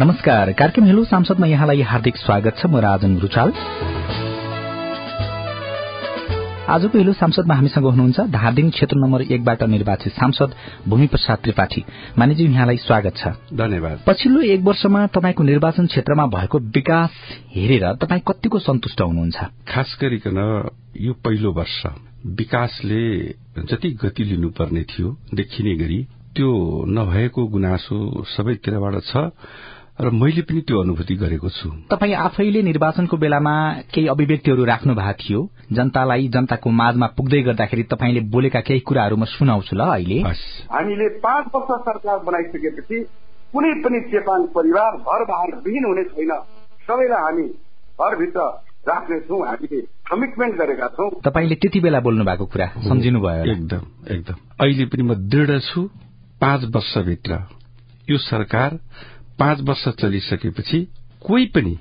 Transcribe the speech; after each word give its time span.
नमस्कार। 0.00 0.50
कार्यक्रम 0.56 0.84
हेलो 0.84 1.02
सांसदमा 1.04 1.46
यहाँलाई 1.46 1.80
हार्दिक 1.84 2.16
स्वागत 2.16 2.56
छ। 2.58 2.66
म 2.66 2.76
राजन 2.80 3.16
रुचाल। 3.20 3.50
आजको 6.72 6.98
हेलो 6.98 7.12
सांसदमा 7.12 7.54
हामीसँग 7.54 7.84
हुनुहुन्छ 7.84 8.20
धादिङ 8.32 8.70
क्षेत्र 8.70 8.96
नम्बर 8.96 9.22
एकबाट 9.28 9.62
निर्वाचित 9.68 10.12
सांसद 10.12 10.54
भूमि 10.88 11.06
प्रसाद 11.06 11.38
त्रिपाठी। 11.44 11.84
मानिजी 12.16 12.44
यहाँलाई 12.46 12.76
स्वागत 12.80 13.14
छ। 13.16 13.28
धन्यवाद। 13.52 13.98
पछिल्लो 14.06 14.40
एक 14.40 14.60
वर्षमा 14.64 15.06
तपाईँको 15.06 15.42
निर्वाचन 15.44 15.86
क्षेत्रमा 15.92 16.26
भएको 16.32 16.58
विकास 16.72 17.12
हेरेर 17.52 17.84
तपाईँ 18.00 18.22
कतिको 18.24 18.58
सन्तुष्ट 18.58 19.00
हुनुहुन्छ? 19.02 19.36
खास 19.68 19.98
गरिकन 20.00 20.38
यो 20.96 21.12
पहिलो 21.12 21.52
वर्ष 21.52 21.76
विकासले 22.40 23.04
जति 23.68 23.90
गति 24.00 24.24
लिनुपर्ने 24.24 24.82
थियो 24.82 25.08
देखिने 25.34 25.76
गरी 25.76 26.00
त्यो 26.36 26.50
नभएको 26.88 27.46
गुनासो 27.52 28.24
सबैतिरबाट 28.32 28.96
छ। 29.04 29.28
र 30.00 30.10
मैले 30.10 30.42
पनि 30.42 30.60
त्यो 30.60 30.80
अनुभूति 30.80 31.14
गरेको 31.14 31.48
छु। 31.48 31.68
तपाईँ 31.90 32.14
आफैले 32.16 32.62
निर्वाचनको 32.62 33.16
बेलामा 33.16 33.54
केही 33.92 34.06
अभिव्यक्तिहरू 34.06 34.64
राख्नु 34.64 34.94
भएको 34.94 35.12
थियो? 35.20 35.40
जनतालाई 35.72 36.28
जनताको 36.28 36.70
माझमा 36.70 37.06
पुग्दै 37.16 37.40
गर्दाखेरि 37.42 37.82
तपाईँले 37.82 38.20
बोलेका 38.32 38.60
केही 38.60 38.80
कुराहरू 38.80 39.16
म 39.16 39.24
सुनाउँछु 39.28 39.76
ल 39.76 39.80
अहिले। 39.80 40.18
हामीले 40.72 41.08
पाँच 41.20 41.44
वर्ष 41.54 41.70
सरकार 41.84 42.18
बनाइसकेपछि 42.24 42.98
कुनै 43.52 43.72
पनि 43.84 44.00
चेपाङ 44.08 44.40
परिवार 44.56 44.90
घर 44.96 45.24
बाहिर 45.24 45.54
विहीन 45.66 45.84
हुने 45.84 46.04
छैन। 46.04 46.32
सबैलाई 46.88 47.22
हामी 47.22 47.46
घरभित्र 48.00 48.40
राख्नेछौ 48.88 49.36
हामीले 49.44 49.80
कमिटमेन्ट 50.10 50.54
गरेका 50.56 50.88
छौँ। 50.96 51.10
तपाईँले 51.20 51.54
त्यति 51.54 51.80
बेला 51.80 52.00
बोल्नु 52.00 52.24
भएको 52.24 52.46
कुरा 52.46 52.66
सम्झिनु 52.88 53.20
भयो 53.20 53.44
एकदम 53.52 53.82
एकदम। 54.08 54.36
अहिले 54.60 54.84
पनि 54.86 55.02
म 55.02 55.14
दृढ 55.28 55.50
छु 55.60 55.80
पाँच 56.40 56.64
वर्षभित्र 56.72 57.32
यो 58.08 58.18
सरकार 58.18 58.78
पाँच 59.40 59.60
वर्ष 59.60 59.88
चलिसकेपछि 60.00 60.78
कोही 61.26 61.46
पनि 61.46 61.76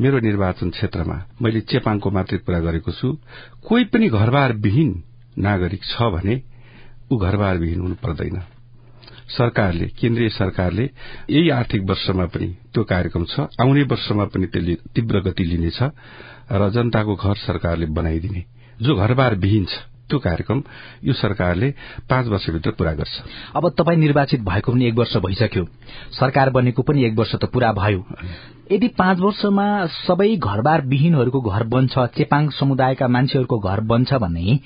मेरो 0.00 0.18
निर्वाचन 0.18 0.70
क्षेत्रमा 0.70 1.16
मैले 1.42 1.60
चेपाङको 1.60 2.10
मात्रै 2.10 2.38
कुरा 2.38 2.60
गरेको 2.60 2.92
छु 2.92 3.08
कोही 3.68 3.84
पनि 3.84 4.08
घरबार 4.08 4.52
विहीन 4.56 4.90
नागरिक 5.38 5.84
छ 5.84 6.08
भने 6.14 6.40
ऊ 7.12 7.16
घरबार 7.18 7.58
विहीन 7.58 7.80
हुनु 7.80 7.94
पर्दैन। 8.02 8.40
सरकारले 9.28 9.86
केन्द्रीय 10.00 10.28
सरकारले 10.28 10.84
यही 11.30 11.50
आर्थिक 11.50 11.82
वर्षमा 11.82 12.26
पनि 12.26 12.48
त्यो 12.72 12.84
कार्यक्रम 12.84 13.24
छ 13.24 13.40
आउने 13.60 13.82
वर्षमा 13.82 14.24
पनि 14.24 14.46
त्यसले 14.46 14.74
तीव्र 14.94 15.20
गति 15.20 15.44
लिनेछ 15.44 15.82
र 16.52 16.70
जनताको 16.70 17.14
घर 17.14 17.36
सरकारले 17.36 17.86
बनाइदिने। 17.86 18.44
जो 18.82 18.96
घरबार 18.96 19.34
विहीन 19.34 19.64
छ 19.64 19.91
त्यो 20.12 20.18
कार्यक्रम 20.18 20.62
यो 21.04 21.12
सरकारले 21.16 21.70
पाँच 22.04 22.26
वर्षभित्र 22.28 22.70
पूरा 22.76 22.92
गर्छ। 22.92 23.14
अब 23.56 23.68
तपाईँ 23.72 23.98
निर्वाचित 23.98 24.40
भएको 24.44 24.72
पनि 24.72 24.86
एक 24.86 24.94
वर्ष 24.94 25.16
भइसक्यो। 25.16 25.64
सरकार 26.20 26.50
बनेको 26.50 26.82
पनि 26.82 27.04
एक 27.04 27.18
वर्ष 27.18 27.34
त 27.34 27.44
पूरा 27.48 27.72
भयो। 27.72 28.04
यदि 28.72 28.88
पाँच 28.88 29.18
वर्षमा 29.18 29.66
सबै 29.98 30.36
घरबार 30.36 30.86
विहीनहरूको 30.86 31.40
घर 31.40 31.62
बन्छ 31.64 31.98
चेपाङ 32.16 32.48
समुदायका 32.60 33.08
मान्छेहरूको 33.08 33.58
घर 33.58 33.80
बन्छ 33.80 34.12
भने 34.14 34.58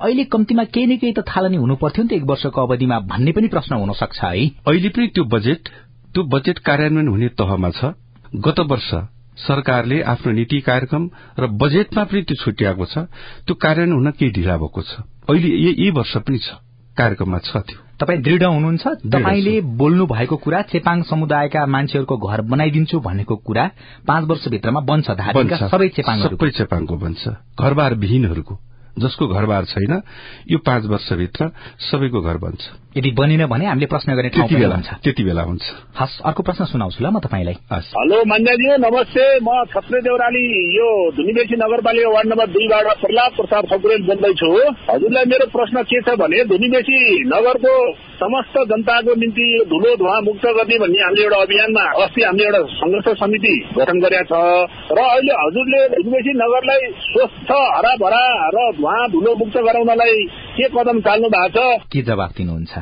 अहिले 0.00 0.24
कम्तीमा 0.24 0.64
केही 0.64 0.86
न 0.86 0.96
केही 0.98 1.12
त 1.12 1.24
थालनी 1.26 1.56
हुनु 1.56 1.74
पर्थ्यो 1.76 2.02
नि 2.04 2.08
त 2.08 2.12
एक 2.12 2.24
वर्षको 2.24 2.60
अवधिमा 2.60 2.98
भन्ने 3.10 3.32
पनि 3.32 3.48
प्रश्न 3.48 3.74
हुन 3.74 3.92
सक्छ 3.92 4.18
है। 4.24 4.46
अहिले 4.68 4.88
पनि 4.88 5.06
त्यो 5.14 5.24
बजेट 5.24 5.68
त्यो 6.14 6.22
बजेट 6.22 6.58
कार्यान्वयन 6.58 7.08
हुने 7.08 7.28
तहमा 7.38 7.70
छ। 7.70 7.94
गत 8.36 8.60
वर्ष 8.70 8.90
सरकारले 9.36 10.02
आफ्नो 10.02 10.32
नीति 10.32 10.60
कार्यक्रम 10.60 11.10
र 11.38 11.46
बजेटमा 11.46 12.04
पनि 12.04 12.22
त्यो 12.22 12.36
छुट्याएको 12.44 12.84
छ। 12.84 12.98
त्यो 13.46 13.54
कार्यान्वयन 13.54 13.98
हुन 13.98 14.10
केही 14.10 14.30
ढिला 14.32 14.56
भएको 14.56 14.82
छ। 14.82 15.00
अहिले 15.30 15.48
यही 15.48 15.90
वर्ष 15.90 16.16
पनि 16.16 16.38
छ। 16.38 16.48
कार्यक्रममा 16.96 17.38
छ 17.38 17.56
त्यो। 17.56 17.78
तपाईँ 17.98 18.22
दृढ 18.22 18.42
हुनुहुन्छ? 18.42 18.86
तपाईँले 19.06 19.60
बोल्नु 19.60 20.06
भएको 20.06 20.36
कुरा 20.36 20.62
चेपाङ 20.62 21.02
समुदायका 21.02 21.66
मान्छेहरूको 21.66 22.16
घर 22.16 22.40
बनाइदिन्छु 22.40 23.00
भनेको 23.00 23.36
कुरा 23.36 23.64
पाँच 24.06 24.24
वर्षभित्रमा 24.24 24.80
बन्छ। 24.80 25.10
सबै 25.10 25.88
चेपाङ 25.88 26.16
सबै 26.22 26.50
चेपाङको 26.50 26.94
बन्छ। 26.96 27.22
घरबार 27.58 27.94
विहीनहरूको। 27.94 28.54
जसको 28.98 29.26
घरबार 29.26 29.64
छैन 29.64 30.02
यो 30.50 30.58
पाँच 30.58 30.84
वर्षभित्र 30.86 31.50
सबैको 31.90 32.20
घर 32.22 32.36
बन्छ। 32.38 32.62
यदि 32.96 33.10
बनिन 33.10 33.46
भने 33.50 33.66
हामीले 33.66 33.86
प्रश्न 33.90 34.14
गर्ने 34.14 34.28
त्यति 34.30 34.54
बेला 34.54 34.76
त्यति 35.02 35.22
बेला 35.26 35.42
हुन्छ। 35.42 35.62
हस् 35.98 36.14
अर्को 36.30 36.42
प्रश्न 36.46 36.64
सुनाउँछु 36.70 37.02
ल 37.02 37.10
म 37.10 37.18
तपाईँलाई। 37.26 37.56
हेलो 37.66 38.18
मन्याजी 38.22 38.66
नमस्ते 38.78 39.24
म 39.42 39.50
छत्रे 39.66 39.98
देउराली 40.06 40.44
यो 40.78 40.88
धुनीबेसी 41.18 41.56
नगरपालिका 41.58 42.10
वार्ड 42.14 42.28
नम्बर 42.30 42.46
दुईबाट 42.54 42.86
प्रहलाद 43.02 43.30
प्रसाद 43.34 43.62
ठकुरेल 43.66 44.02
बोल्दैछु 44.06 44.50
हजुरलाई 44.90 45.24
मेरो 45.26 45.46
प्रश्न 45.50 45.82
के 45.90 46.00
छ 46.06 46.14
भने 46.22 46.44
धुनीबेसी 46.54 46.98
नगरको 47.34 47.74
समस्त 48.22 48.54
जनताको 48.70 49.14
निम्ति 49.18 49.46
धुलो 49.74 49.90
धुवा 49.98 50.14
मुक्त 50.30 50.46
गर्ने 50.54 50.78
भन्ने 50.78 51.02
हामीले 51.02 51.24
एउटा 51.26 51.42
अभियानमा 51.42 51.84
अस्ति 51.98 52.22
हामीले 52.22 52.46
एउटा 52.46 52.62
संघर्ष 52.78 53.18
समिति 53.18 53.54
गठन 53.74 53.98
गरेका 54.06 54.22
छ। 54.30 54.94
र 54.94 54.98
अहिले 55.10 55.34
हजुरले 55.42 55.82
धुनीबेसी 55.98 56.32
नगरलाई 56.38 56.82
स्वस्थ 57.10 57.50
हराभरा 57.74 58.24
र 58.54 58.58
धुवा 58.78 58.94
धुलो 59.10 59.34
मुक्त 59.42 59.56
गराउनलाई 59.66 60.18
के 60.54 60.68
कदम 60.70 61.00
चाल्नु 61.02 61.28
भएको 61.34 61.62
छ? 61.66 61.82
के 61.90 62.02
जवाब 62.06 62.30
दिनुहुन्छ? 62.38 62.72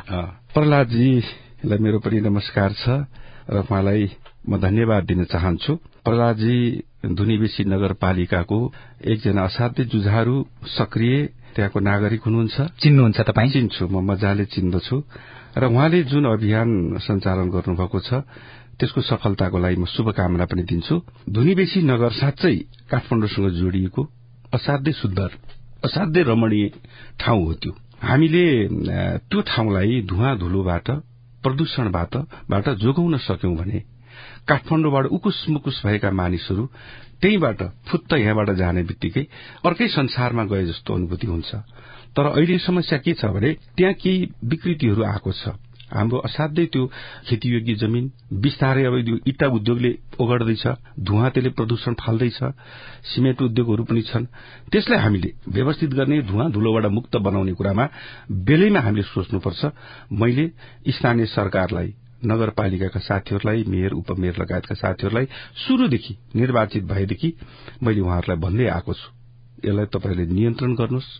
प्रहलादजीलाई 0.53 1.79
मेरो 1.81 1.99
पनि 2.05 2.21
नमस्कार 2.21 2.73
छ 2.77 2.85
र 3.49 3.65
उहाँलाई 3.65 4.03
म 4.45 4.61
धन्यवाद 4.61 5.05
दिन 5.09 5.25
चाहन्छु। 5.25 5.73
प्रहलादजी 6.05 6.57
धुनीबेसी 7.17 7.65
नगरपालिकाको 7.73 8.59
एकजना 9.09 9.43
असाध्यै 9.49 9.87
जुझारू 9.89 10.37
सक्रिय 10.69 11.17
त्यहाँको 11.57 11.79
नागरिक 11.81 12.23
हुनुहुन्छ। 12.29 12.57
चिन्नुहुन्छ 12.77 13.19
तपाईँ? 13.33 13.51
चिन्छु 13.57 13.89
म 13.89 14.05
मजाले 14.05 14.45
चिन्दछु। 14.53 14.97
र 15.57 15.63
उहाँले 15.73 16.03
जुन 16.13 16.25
अभियान 16.29 16.69
सञ्चालन 17.01 17.49
गर्नुभएको 17.57 17.99
छ 18.05 18.21
त्यसको 18.77 19.01
सफलताको 19.01 19.57
लागि 19.65 19.77
म 19.81 19.89
शुभकामना 19.89 20.45
पनि 20.45 20.63
दिन्छु। 20.69 20.95
धुनीबेसी 21.25 21.81
नगर 21.89 22.13
साँच्चै 22.21 22.55
काठमाडौँसँग 22.93 23.49
जोडिएको 23.57 24.03
असाध्यै 24.53 24.93
सुन्दर 24.93 25.31
असाध्यै 25.85 26.23
रमणीय 26.25 26.69
ठाउँ 27.21 27.45
हो 27.45 27.53
त्यो। 27.63 27.73
हामीले 28.03 28.47
त्यो 29.31 29.41
ठाउँलाई 29.47 30.01
धुवा 30.11 30.35
धुलोबाट 30.43 30.87
प्रदूषणबाट 31.43 32.17
बाट 32.51 32.69
जोगाउन 32.83 33.17
सक्यौं 33.27 33.55
भने 33.57 33.79
काठमाडौँबाट 34.49 35.07
उकुस 35.17 35.39
मुकुस 35.49 35.77
भएका 35.85 36.11
मानिसहरू 36.11 36.65
त्यहीबाट 37.23 37.61
फुत्त 37.89 38.13
यहाँबाट 38.15 38.51
जाने 38.59 38.83
बित्तिकै 38.83 39.25
अर्कै 39.67 39.89
संसारमा 39.89 40.45
गए 40.51 40.65
जस्तो 40.67 40.95
अनुभूति 40.95 41.27
हुन्छ। 41.27 41.51
तर 42.15 42.25
अहिले 42.27 42.59
समस्या 42.59 42.99
के 42.99 43.13
छ 43.15 43.25
भने 43.35 43.51
त्यहाँ 43.77 43.95
केही 43.95 44.19
विकृतिहरू 44.45 45.03
आएको 45.03 45.33
छ। 45.33 45.55
हाम्रो 45.93 46.19
असाध्यै 46.19 46.67
त्यो 46.67 46.87
खेतीयोग्य 47.29 47.75
जमिन 47.75 48.11
बिस्तारै 48.41 48.85
अब 48.85 48.95
यो 49.09 49.17
इट्टा 49.27 49.47
उद्योगले 49.49 49.91
ओगड्दैछ 50.19 50.65
धुवा 51.01 51.29
त्यसले 51.29 51.51
प्रदूषण 51.51 51.95
फाल्दैछ 51.95 52.39
सिमेन्ट 53.05 53.43
उद्योगहरू 53.43 53.85
पनि 53.85 54.03
छन्। 54.03 54.25
त्यसलाई 54.73 54.99
हामीले 54.99 55.31
व्यवस्थित 55.49 55.91
गर्ने 55.91 56.23
धुवा 56.23 56.49
धुलोबाट 56.49 56.87
मुक्त 56.89 57.17
बनाउने 57.17 57.53
कुरामा 57.53 57.89
बेलैमा 58.45 58.81
हामीले 58.81 59.03
सोच्नुपर्छ। 59.05 59.61
मैले 60.13 60.47
स्थानीय 60.89 61.27
सरकारलाई 61.27 61.95
नगरपालिकाका 62.25 63.01
साथीहरूलाई 63.01 63.65
मेयर 63.69 63.93
उपमेयर 63.93 64.35
लगायतका 64.39 64.75
साथीहरूलाई 64.75 65.27
शुरूदेखि 65.57 66.17
निर्वाचित 66.37 66.85
भएदेखि 66.85 67.35
मैले 67.83 68.01
उहाँहरूलाई 68.01 68.39
भन्दै 68.39 68.67
आएको 68.69 68.93
छु। 68.95 69.09
यसलाई 69.65 69.87
तपाईँले 69.87 70.25
नियन्त्रण 70.27 70.75
गर्नुहोस्। 70.75 71.11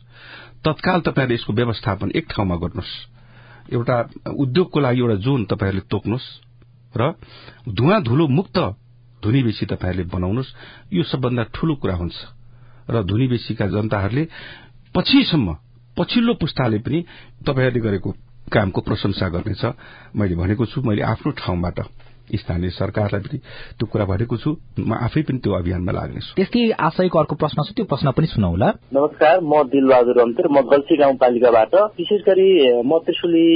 तत्काल 0.65 1.01
तपाईँहरूले 1.01 1.35
यसको 1.35 1.53
व्यवस्थापन 1.53 2.11
एक 2.15 2.27
ठाउँमा 2.31 2.57
गर्नुहोस्। 2.57 3.12
एउटा 3.69 3.97
उद्योगको 4.35 4.79
लागि 4.81 5.01
एउटा 5.01 5.17
जोन 5.17 5.45
तपाईँहरूले 5.45 5.89
तोक्नुहोस् 5.91 6.29
र 6.95 7.03
धुवा 7.69 7.99
धुलो 8.01 8.27
मुक्त 8.29 8.59
धुनीबेसी 9.23 9.67
तपाईँहरूले 9.67 10.11
बनाउनुहोस्। 10.11 10.55
यो 10.93 11.03
सबभन्दा 11.03 11.43
ठूलो 11.55 11.75
कुरा 11.75 11.95
हुन्छ। 11.95 12.17
र 12.91 13.03
धुनीबेसीका 13.03 13.67
जनताहरूले 13.67 14.25
पछिसम्म 14.95 15.49
पछिल्लो 15.97 16.35
पुस्ताले 16.35 16.79
पनि 16.79 16.99
तपाईँहरूले 17.47 17.81
गरेको 17.81 18.11
कामको 18.53 18.81
प्रशंसा 18.81 19.29
गर्नेछ। 19.29 19.65
मैले 20.17 20.35
भनेको 20.35 20.67
छु 20.67 20.83
मैले 20.83 21.03
आफ्नो 21.05 21.31
ठाउँबाट 21.33 21.79
स्थानीय 22.31 22.71
सरकारलाई 22.71 23.21
पनि 23.21 23.39
त्यो 23.79 23.87
कुरा 23.87 24.05
भनेको 24.05 24.37
छु। 24.37 24.51
म 24.79 24.93
आफै 24.95 25.23
पनि 25.29 25.39
त्यो 25.39 25.53
अभियानमा 25.53 25.93
लाग्नेछु। 25.93 26.35
त्यस्तै 26.37 26.63
आशयको 26.79 27.19
अर्को 27.19 27.35
प्रश्न 27.37 27.59
छ 27.67 27.69
त्यो 27.77 27.85
प्रश्न 27.85 28.11
पनि 28.17 28.27
सुनौ 28.35 28.55
ल 28.57 28.65
नमस्कार 28.95 29.37
म 29.43 29.53
दिलबहादुर 29.69 30.17
रम्तेर 30.21 30.47
म 30.49 30.59
गल्सी 30.71 30.97
गाउँपालिकाबाट। 30.97 31.75
विशेष 31.99 32.21
गरी 32.29 32.49
म 32.83 32.99
त्रिशुली 33.05 33.49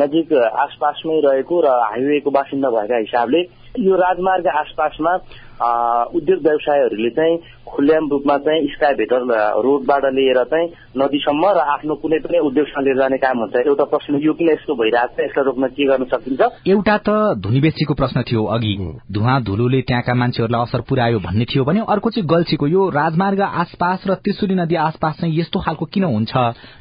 नजिक 0.00 0.32
आसपासमै 0.32 1.20
रहेको 1.20 1.56
र 1.60 1.66
हाइवेको 1.66 2.30
बासिन्दा 2.30 2.68
भएका 2.70 2.96
हिसाबले 2.96 3.40
यो 3.78 3.94
राजमार्ग 3.96 4.46
आसपासमा 4.46 5.12
उद्योग 5.56 6.40
व्यवसायहरूले 6.42 7.10
चाहिँ 7.16 7.36
खुल्याम 7.66 8.08
रूपमा 8.10 8.36
चाहिँ 8.38 8.66
स्काई 8.72 8.94
भेटर 8.94 9.20
रोडबाट 9.64 10.04
लिएर 10.14 10.42
चाहिँ 10.52 10.66
नदीसम्म 10.96 11.44
र 11.56 11.58
आफ्नो 11.74 11.94
कुनै 12.02 12.18
पनि 12.24 12.38
उद्योगसँग 12.38 12.84
लिएर 12.84 12.96
जाने 12.96 13.16
काम 13.18 13.38
हुन्छ। 13.40 13.56
एउटा 13.66 13.84
प्रश्न 13.84 14.20
यो 14.20 14.32
किन 14.36 14.48
यस्तो 14.52 14.74
भइरहेको 14.76 15.16
छ? 15.16 15.24
यसलाई 15.26 15.44
रोक्न 15.44 15.66
के 15.72 15.84
गर्न 15.88 16.04
सकिन्छ? 16.12 16.40
एउटा 16.68 16.96
त 17.08 17.08
धुनीबेसीको 17.40 17.94
प्रश्न 17.94 18.22
थियो 18.22 18.44
अघि। 18.44 18.74
धुवा 19.12 19.34
धुलोले 19.48 19.80
त्यहाँका 19.82 20.14
मान्छेहरूलाई 20.14 20.62
असर 20.62 20.80
पुर्यायो 20.88 21.18
भन्ने 21.24 21.44
थियो 21.48 21.64
भने 21.64 21.80
अर्को 21.88 22.10
चाहिँ 22.10 22.28
गल्छीको 22.28 22.66
यो 22.66 22.88
राजमार्ग 22.92 23.40
आसपास 23.40 24.06
र 24.06 24.14
त्रिशुली 24.20 24.54
नदी 24.54 24.76
आसपास 24.76 25.14
चाहिँ 25.20 25.34
यस्तो 25.40 25.60
खालको 25.60 25.84
किन 25.88 26.04
हुन्छ 26.04 26.32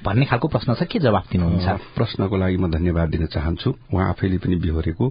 भन्ने 0.05 0.25
खालको 0.29 0.47
प्रश्न 0.51 0.73
छ। 0.75 0.83
के 0.85 0.99
जवाब 0.99 1.23
दिनुहुन्छ? 1.31 1.67
प्रश्नको 1.97 2.35
लागि 2.37 2.57
म 2.57 2.69
धन्यवाद 2.69 3.09
दिन 3.09 3.25
चाहन्छु। 3.25 3.69
उहाँ 3.93 4.09
आफैले 4.09 4.37
पनि 4.37 4.55
बिहोरेको 4.61 5.05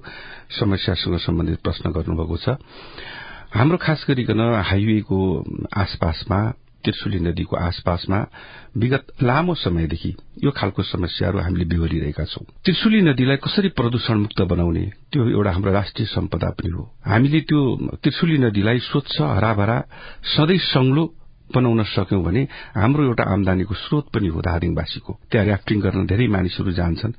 समस्यासँग 0.61 1.19
सम्बन्धित 1.19 1.59
प्रश्न 1.65 1.91
गर्नुभएको 1.91 2.37
छ। 2.37 2.49
हाम्रो 3.55 3.77
खास 3.77 4.05
गरिकन 4.09 4.41
हाइवेको 4.67 5.19
आसपासमा 5.77 6.39
त्रिशुली 6.85 7.19
नदीको 7.21 7.57
आसपासमा 7.57 8.19
विगत 8.77 9.07
लामो 9.23 9.55
समयदेखि 9.55 10.11
यो 10.45 10.51
खालको 10.51 10.83
समस्याहरू 10.83 11.39
हामीले 11.39 11.65
बिहोरिरहेका 11.65 12.25
छौं। 12.25 12.45
त्रिशुली 12.65 13.01
नदीलाई 13.01 13.37
कसरी 13.37 13.69
प्रदूषण 13.79 14.19
मुक्त 14.19 14.43
बनाउने 14.43 14.85
त्यो 15.13 15.29
एउटा 15.29 15.51
हाम्रो 15.51 15.73
राष्ट्रिय 15.73 16.07
सम्पदा 16.07 16.51
पनि 16.51 16.71
हो। 16.71 16.83
हामीले 17.07 17.41
त्यो 17.41 17.61
त्रिशुली 18.03 18.39
नदीलाई 18.39 18.79
स्वच्छ 18.91 19.21
हराभरा 19.23 19.79
सधैँ 20.35 20.59
संग्लो 20.59 21.05
बनाउन 21.53 21.83
सक्यौं 21.85 22.23
भने 22.25 22.43
हाम्रो 22.75 23.03
एउटा 23.05 23.25
आमदानीको 23.25 23.75
स्रोत 23.75 24.07
पनि 24.09 24.29
हो 24.29 24.41
धादिङवासीको 24.41 25.13
त्यहाँ 25.31 25.47
ऱ्याफ्टिङ 25.47 25.81
गर्न 25.81 26.07
धेरै 26.07 26.27
मानिसहरू 26.27 26.73
जान्छन्। 26.73 27.13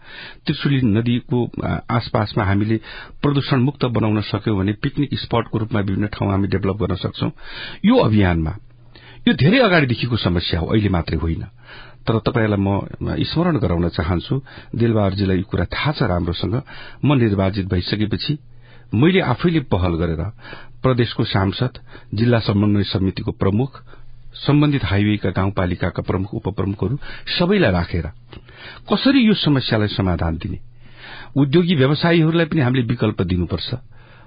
त्रिशुली 0.45 0.79
नदीको 0.81 1.39
आसपासमा 1.61 2.43
हामीले 2.43 2.77
प्रदूषण 3.21 3.59
मुक्त 3.61 3.85
बनाउन 3.85 4.21
सक्यौं 4.25 4.57
भने 4.57 4.73
पिकनिक 4.81 5.13
स्पटको 5.13 5.55
रूपमा 5.57 5.79
विभिन्न 5.79 6.07
ठाउँ 6.09 6.31
हामी 6.31 6.47
डेभलप 6.47 6.77
गर्न 6.81 6.95
सक्छौं। 6.95 7.31
यो 7.85 7.95
अभियानमा 8.01 8.53
यो 9.27 9.33
धेरै 9.33 9.59
अगाडिदेखिको 9.59 10.17
समस्या 10.17 10.59
हो 10.59 10.67
अहिले 10.67 10.89
मात्रै 10.89 11.17
होइन। 11.17 11.43
तर 12.05 12.19
तपाईँलाई 12.21 12.61
म 12.61 12.69
स्मरण 13.23 13.57
गराउन 13.57 13.89
चाहन्छु 13.89 14.33
दिलबहादुरजीलाई 14.75 15.37
यो 15.37 15.47
कुरा 15.49 15.65
थाहा 15.65 15.91
छ 15.91 15.99
राम्रोसँग। 16.05 16.55
म 17.05 17.09
निर्वाचित 17.13 17.65
भइसकेपछि 17.65 18.33
मैले 18.93 19.19
आफैले 19.21 19.59
पहल 19.65 19.93
गरेर 19.97 20.21
प्रदेशको 20.81 21.23
सांसद 21.25 21.73
जिल्ला 22.13 22.39
समन्वय 22.39 22.83
समितिको 22.85 23.31
प्रमुख 23.41 23.71
सम्बन्धित 24.37 24.83
हाइवेका 24.83 25.29
गाउँपालिकाका 25.29 26.01
प्रमुख 26.01 26.33
उपप्रमुखहरू 26.33 26.95
सबैलाई 27.29 27.71
राखेर 27.71 28.07
कसरी 28.89 29.19
यो 29.27 29.33
समस्यालाई 29.35 29.87
समाधान 29.87 30.37
दिने? 30.37 30.59
उद्योगी 31.35 31.75
व्यवसायीहरूलाई 31.75 32.45
पनि 32.45 32.61
हामीले 32.61 32.85
विकल्प 32.85 33.21
दिनुपर्छ। 33.21 33.69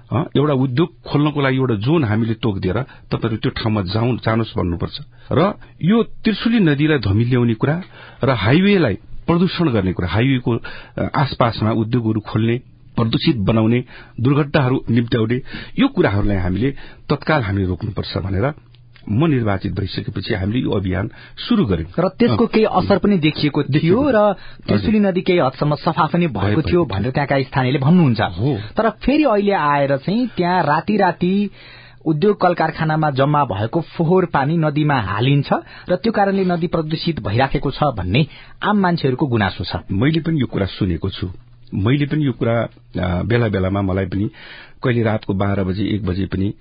एउटा 0.09 0.53
उद्योग 0.65 0.89
खोल्नको 1.05 1.41
लागि 1.41 1.57
एउटा 1.57 1.75
जोन 1.85 2.03
हामीले 2.03 2.33
तोकिदिएर 2.41 2.77
तपाईँहरू 3.11 3.37
त्यो 3.37 3.51
ठाउँमा 3.51 3.81
जानुहोस् 3.85 4.57
भन्नुपर्छ। 4.57 4.97
र 5.31 5.39
यो 5.81 5.97
त्रिशुली 6.23 6.59
नदीलाई 6.59 6.99
धमिल्याउने 7.05 7.53
कुरा 7.53 7.75
र 8.23 8.29
हाइवेलाई 8.35 8.95
प्रदूषण 9.27 9.69
गर्ने 9.69 9.93
कुरा 9.93 10.09
हाइवेको 10.09 10.51
आसपासमा 11.13 11.71
उद्योगहरू 11.81 12.19
खोल्ने 12.25 12.55
प्रदूषित 12.97 13.37
बनाउने 13.45 13.79
दुर्घटनाहरू 14.19 14.77
निम्त्याउने 14.89 15.37
यो 15.79 15.87
कुराहरूलाई 15.87 16.37
हामीले 16.37 16.69
तत्काल 17.09 17.41
हामीले 17.43 17.65
रोक्नुपर्छ 17.67 18.17
भनेर 18.25 18.45
म 19.07 19.25
निर्वाचित 19.25 19.73
भइसकेपछि 19.73 20.33
हामीले 20.33 20.59
यो 20.59 20.71
अभियान 20.71 21.09
शुरू 21.47 21.65
गर्यौं 21.65 21.91
र 21.99 22.07
त्यसको 22.09 22.45
केही 22.47 22.65
असर 22.65 22.97
पनि 22.97 23.17
देखिएको 23.17 23.63
थियो 23.63 23.99
र 24.09 24.33
त्रिशुली 24.67 24.99
नदी 24.99 25.21
केही 25.21 25.39
हदसम्म 25.39 25.75
सफा 25.75 26.05
पनि 26.05 26.27
भएको 26.27 26.61
थियो 26.61 26.85
भनेर 26.85 27.11
त्यहाँका 27.11 27.41
स्थानीयले 27.41 27.79
भन्नुहुन्छ। 27.79 28.21
तर 28.75 28.89
फेरि 29.01 29.23
अहिले 29.23 29.53
आएर 29.53 29.97
चाहिँ 29.97 30.27
त्यहाँ 30.37 30.63
राति 30.63 30.97
राति 30.97 31.33
उद्योग 32.05 32.41
कल 32.41 32.53
कारखानामा 32.53 33.09
जम्मा 33.11 33.43
भएको 33.45 33.81
फोहोर 33.81 34.25
पानी 34.25 34.57
नदीमा 34.57 34.99
हालिन्छ 35.01 35.53
र 35.89 35.95
त्यो 35.95 36.11
कारणले 36.11 36.45
नदी 36.45 36.67
प्रदूषित 36.67 37.19
भइराखेको 37.19 37.71
छ 37.71 37.83
भन्ने 37.97 38.25
आम 38.63 38.77
मान्छेहरूको 38.77 39.25
गुनासो 39.27 39.63
छ। 39.63 39.83
मैले 39.91 40.19
पनि 40.19 40.41
यो 40.41 40.47
कुरा 40.47 40.65
सुनेको 40.65 41.09
छु। 41.09 41.27
मैले 41.73 42.05
पनि 42.05 42.25
यो 42.25 42.33
कुरा 42.33 42.55
बेला 43.23 43.47
बेलामा 43.47 43.81
मलाई 43.81 44.05
पनि 44.05 44.29
कहिले 44.83 45.03
रातको 45.03 45.33
बाह्र 45.33 45.63
बजे 45.63 45.83
एक 45.95 46.05
बजे 46.05 46.25
पनि 46.25 46.53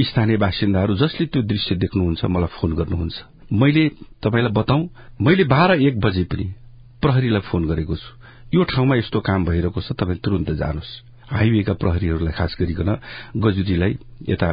स्थानीय 0.00 0.36
बासिन्दाहरू 0.36 0.94
जसले 0.96 1.26
त्यो 1.26 1.42
दृश्य 1.42 1.74
देख्नुहुन्छ 1.76 2.24
मलाई 2.24 2.50
फोन 2.56 2.70
गर्नुहुन्छ। 2.74 3.16
मैले 3.52 3.88
तपाईँलाई 4.22 4.52
बताउँ 4.52 4.88
मैले 5.20 5.44
बाह्र 5.44 5.80
एक 5.82 6.00
बजे 6.00 6.24
पनि 6.24 6.46
प्रहरीलाई 7.02 7.40
फोन 7.50 7.66
गरेको 7.68 7.96
छु। 7.96 8.10
यो 8.54 8.64
ठाउँमा 8.64 8.96
यस्तो 8.96 9.20
काम 9.20 9.44
भइरहेको 9.44 9.80
छ 9.80 9.92
तपाईँ 9.92 10.18
तुरन्त 10.24 10.50
जानुहोस्। 10.56 10.92
हाइवेका 11.26 11.72
प्रहरीहरूलाई 11.74 12.32
खास 12.32 12.56
गरिकन 12.60 12.90
गजुदीलाई 13.36 13.92
यता 14.30 14.48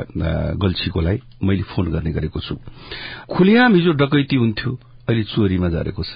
गल्छीकोलाई 0.58 1.18
मैले 1.44 1.64
फोन 1.70 1.86
गर्ने 1.94 2.12
गरेको 2.12 2.40
छु। 2.40 2.56
खुलेआम 3.30 3.74
हिजो 3.76 3.92
डकैती 3.94 4.36
हुन्थ्यो 4.36 4.72
अहिले 5.08 5.24
चोरीमा 5.24 5.70
झरेको 5.70 6.04
छ। 6.04 6.12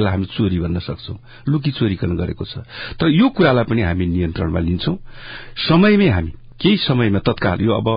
यसलाई 0.00 0.12
हामी 0.12 0.26
चोरी 0.32 0.58
भन्न 0.58 0.78
सक्छौ। 0.80 1.14
लुकी 1.48 1.70
चोरीकन 1.70 2.16
गरेको 2.16 2.44
छ। 2.44 2.64
तर 2.96 3.08
यो 3.12 3.28
कुरालाई 3.28 3.64
पनि 3.68 3.82
हामी 3.82 4.06
नियन्त्रणमा 4.06 4.60
लिन्छौं। 4.60 4.96
समयमै 5.68 6.08
हामी 6.08 6.32
केही 6.60 6.76
समयमा 6.76 7.20
तत्काल 7.24 7.60
यो 7.60 7.72
अब 7.72 7.88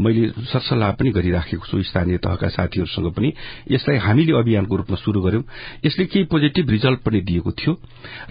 मैले 0.00 0.28
सरसल्लाह 0.48 0.90
पनि 0.96 1.10
गरिराखेको 1.12 1.64
छु 1.64 1.82
स्थानीय 1.82 2.16
तहका 2.24 2.48
साथीहरूसँग 2.48 3.08
पनि। 3.12 3.28
यसलाई 3.70 3.96
हामीले 4.00 4.32
अभियानको 4.32 4.76
रूपमा 4.76 4.96
शुरू 4.96 5.20
गर्यौं 5.22 5.44
यसले 5.84 6.04
केही 6.04 6.24
पोजिटिभ 6.32 6.70
रिजल्ट 6.70 7.00
पनि 7.04 7.20
दिएको 7.20 7.50
थियो। 7.52 7.72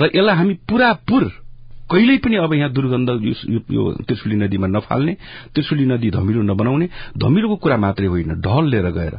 र 0.02 0.04
यसलाई 0.14 0.36
हामी 0.36 0.54
पूरापूर 0.70 1.24
कहिल्यै 1.86 2.18
पनि 2.18 2.36
अब 2.42 2.54
यहाँ 2.54 2.72
दुर्गन्ध 2.74 3.10
यो 3.70 3.84
त्रिशुली 4.06 4.36
नदीमा 4.36 4.68
नफाल्ने 4.68 5.14
त्रिशुली 5.54 5.86
नदी 5.86 6.10
धमिलो 6.10 6.42
नबनाउने 6.42 6.88
धमिलोको 7.18 7.56
कुरा 7.62 7.78
मात्रै 7.78 8.08
होइन 8.10 8.42
ढल 8.42 8.66
लिएर 8.70 8.90
गएर 8.90 9.16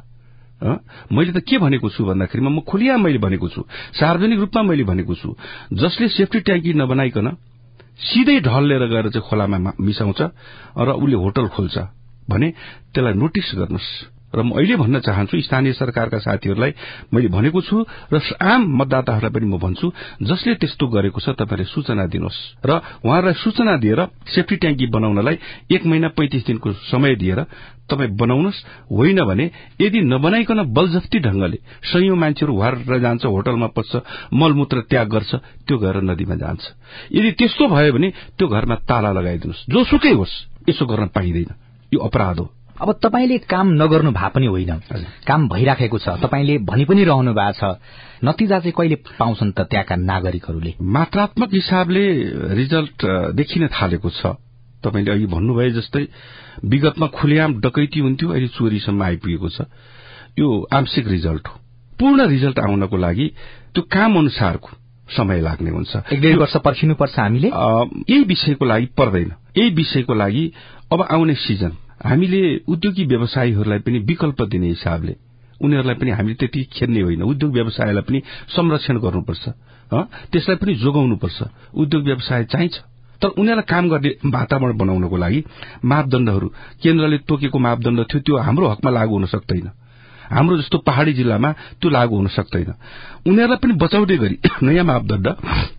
मैले 0.63 1.33
त 1.33 1.45
के 1.45 1.59
भनेको 1.59 1.89
छु 1.91 2.05
भन्दाखेरिमा 2.05 2.51
म 2.51 2.61
खुलिया 2.61 2.97
मैले 2.97 3.19
भनेको 3.19 3.49
छु। 3.49 3.61
सार्वजनिक 3.93 4.39
रूपमा 4.41 4.63
मैले 4.63 4.85
भनेको 4.85 5.15
छु। 5.15 5.37
जसले 5.73 6.09
सेफ्टी 6.09 6.41
ट्याङ्की 6.41 6.73
नबनाइकन 6.73 7.29
सिधै 8.01 8.41
ढल 8.41 8.65
लिएर 8.65 8.85
गएर 8.89 9.07
चाहिँ 9.13 9.29
खोलामा 9.29 9.73
मिसाउँछ 9.81 10.21
र 10.79 10.89
उसले 10.97 11.17
होटल 11.17 11.47
खोल्छ 11.49 11.77
भने 12.29 12.49
त्यसलाई 12.93 13.15
नोटिस 13.15 13.49
गर्नुहोस्। 13.57 14.16
र 14.35 14.43
म 14.43 14.51
अहिले 14.53 14.77
भन्न 14.77 15.01
चाहन्छु 15.01 15.41
स्थानीय 15.41 15.73
सरकारका 15.73 16.19
साथीहरूलाई 16.19 16.73
मैले 17.15 17.29
भनेको 17.29 17.61
छु 17.63 17.77
र 18.13 18.21
आम 18.37 18.61
मतदाताहरूलाई 18.77 19.31
पनि 19.31 19.47
म 19.47 19.57
भन्छु 19.57 19.87
जसले 20.21 20.55
त्यस्तो 20.59 20.85
गरेको 20.87 21.21
छ 21.21 21.39
तपाईँले 21.39 21.65
सूचना 21.65 22.07
दिनुहोस्। 22.07 22.39
र 22.61 22.71
उहाँहरूलाई 23.07 23.37
सूचना 23.39 23.77
दिएर 23.79 24.01
सेफ्टी 24.27 24.57
ट्याङ्की 24.57 24.87
बनाउनलाई 24.87 25.37
एक 25.71 25.83
महिना 25.87 26.09
पैंतिस 26.11 26.43
दिनको 26.45 26.73
समय 26.91 27.15
दिएर 27.17 27.39
तपाईँ 27.87 28.11
बनाउनुहोस्। 28.13 28.59
होइन 28.91 29.19
भने 29.25 29.47
यदि 29.81 30.01
नबनाइकन 30.05 30.59
बलजफ्ती 30.75 31.19
ढंगले 31.23 31.59
सयौं 31.87 32.17
मान्छेहरू 32.17 32.53
भएर 32.53 32.99
जान्छ 32.99 33.25
होटलमा 33.25 33.69
पस्छ 33.73 33.93
मलमूत्र 34.35 34.91
त्याग 34.91 35.07
गर्छ 35.09 35.33
त्यो 35.65 35.77
गएर 35.79 35.97
नदीमा 36.03 36.35
जान्छ। 36.35 36.63
यदि 37.15 37.31
त्यस्तो 37.39 37.65
भयो 37.69 37.93
भने 37.93 38.09
त्यो 38.35 38.47
घरमा 38.49 38.75
ताला 38.91 39.11
लगाइदिनुहोस्। 39.13 39.71
जोसुकै 39.71 40.13
होस् 40.13 40.37
यसो 40.69 40.85
गर्न 40.87 41.07
पाइँदैन। 41.15 41.51
यो 41.93 41.99
अपराध 42.03 42.39
हो। 42.39 42.66
अब 42.81 42.93
तपाईँले 43.03 43.39
काम 43.39 43.67
नगर्नु 43.83 44.11
भए 44.13 44.29
पनि 44.35 44.47
होइन। 44.47 44.81
काम 45.27 45.49
भइराखेको 45.49 45.99
छ। 45.99 46.09
तपाईँले 46.21 46.59
भनि 46.59 46.85
पनि 46.85 47.05
रहनु 47.05 47.33
भएको 47.33 47.53
छ। 47.53 47.81
नतिजा 48.25 48.59
चाहिँ 48.59 48.73
कहिले 48.73 48.97
पाउँछन् 49.19 49.53
त 49.53 49.61
त्यहाँका 49.61 49.97
नागरिकहरूले? 49.97 50.75
मात्रात्मक 50.83 51.55
हिसाबले 51.55 52.05
रिजल्ट 52.55 52.99
देखिन 53.35 53.67
थालेको 53.69 54.11
छ। 54.11 54.27
तपाईँले 54.85 55.11
अघि 55.13 55.27
भन्नुभयो 55.27 55.71
जस्तै 55.71 56.05
विगतमा 56.65 57.07
खुलेआम 57.07 57.61
डकैती 57.61 58.01
हुन्थ्यो 58.01 58.29
अहिले 58.31 58.49
चोरीसम्म 58.49 59.03
आइपुगेको 59.03 59.49
छ। 59.49 59.61
यो 60.39 60.49
आंशिक 60.73 61.09
रिजल्ट 61.09 61.49
हो। 61.49 61.55
पूर्ण 62.01 62.27
रिजल्ट 62.27 62.59
आउनको 62.59 62.97
लागि 62.97 63.27
त्यो 63.75 63.83
काम 63.83 64.19
अनुसारको 64.19 64.69
समय 65.17 65.41
लाग्ने 65.41 65.71
हुन्छ। 65.71 65.97
एक 66.13 66.21
डेढ 66.21 66.37
वर्ष 66.37 66.57
पर्खिनुपर्छ 66.57 67.19
हामीले? 67.19 67.49
यही 67.49 68.23
विषयको 68.25 68.65
लागि 68.65 68.87
पर्दैन। 68.87 69.33
यही 69.57 69.71
विषयको 69.71 70.15
लागि 70.15 70.53
अब 70.93 71.03
आउने 71.03 71.35
सिजन। 71.35 71.73
हामीले 72.07 72.41
उद्योगी 72.69 73.05
व्यवसायीहरूलाई 73.05 73.79
पनि 73.79 73.99
विकल्प 73.99 74.43
दिने 74.43 74.69
हिसाबले 74.69 75.17
उनीहरूलाई 75.63 75.95
पनि 75.95 76.11
हामीले 76.11 76.35
त्यति 76.35 76.63
खेल्ने 76.73 77.01
होइन। 77.01 77.23
उद्योग 77.23 77.53
व्यवसायलाई 77.53 78.03
पनि 78.03 78.23
संरक्षण 78.49 78.99
गर्नुपर्छ 78.99 79.49
त्यसलाई 80.33 80.57
पनि 80.57 80.75
जोगाउनुपर्छ। 80.75 81.43
उद्योग 81.75 82.03
व्यवसाय 82.05 82.45
चाहिन्छ। 82.45 82.77
तर 83.23 83.29
उनीहरूलाई 83.29 83.67
काम 83.69 83.89
गर्ने 83.89 84.11
वातावरण 84.31 84.77
बनाउनको 84.77 85.17
लागि 85.17 85.41
मापदण्डहरू 85.85 86.49
केन्द्रले 86.83 87.19
तोकेको 87.19 87.59
मापदण्ड 87.59 88.01
थियो 88.05 88.21
त्यो 88.21 88.37
हाम्रो 88.37 88.69
हकमा 88.69 88.91
लागू 88.91 89.15
हुन 89.15 89.27
सक्दैन। 89.27 89.71
हाम्रो 90.31 90.59
जस्तो 90.59 90.79
पहाड़ी 90.79 91.13
जिल्लामा 91.13 91.53
त्यो 91.81 91.91
लागू 91.91 92.17
हुन 92.17 92.29
सक्दैन। 92.29 92.71
उनीहरूलाई 93.27 93.59
पनि 93.63 93.73
बचाउने 93.73 94.17
गरी 94.17 94.37
नयाँ 94.63 94.85
मापदण्ड 94.85 95.27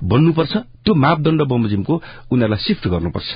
बन्नुपर्छ। 0.04 0.54
त्यो 0.58 0.94
मापदण्ड 0.96 1.42
बमोजिमको 1.42 2.02
उनीहरूलाई 2.32 2.64
सिफ्ट 2.64 2.88
गर्नुपर्छ। 2.88 3.30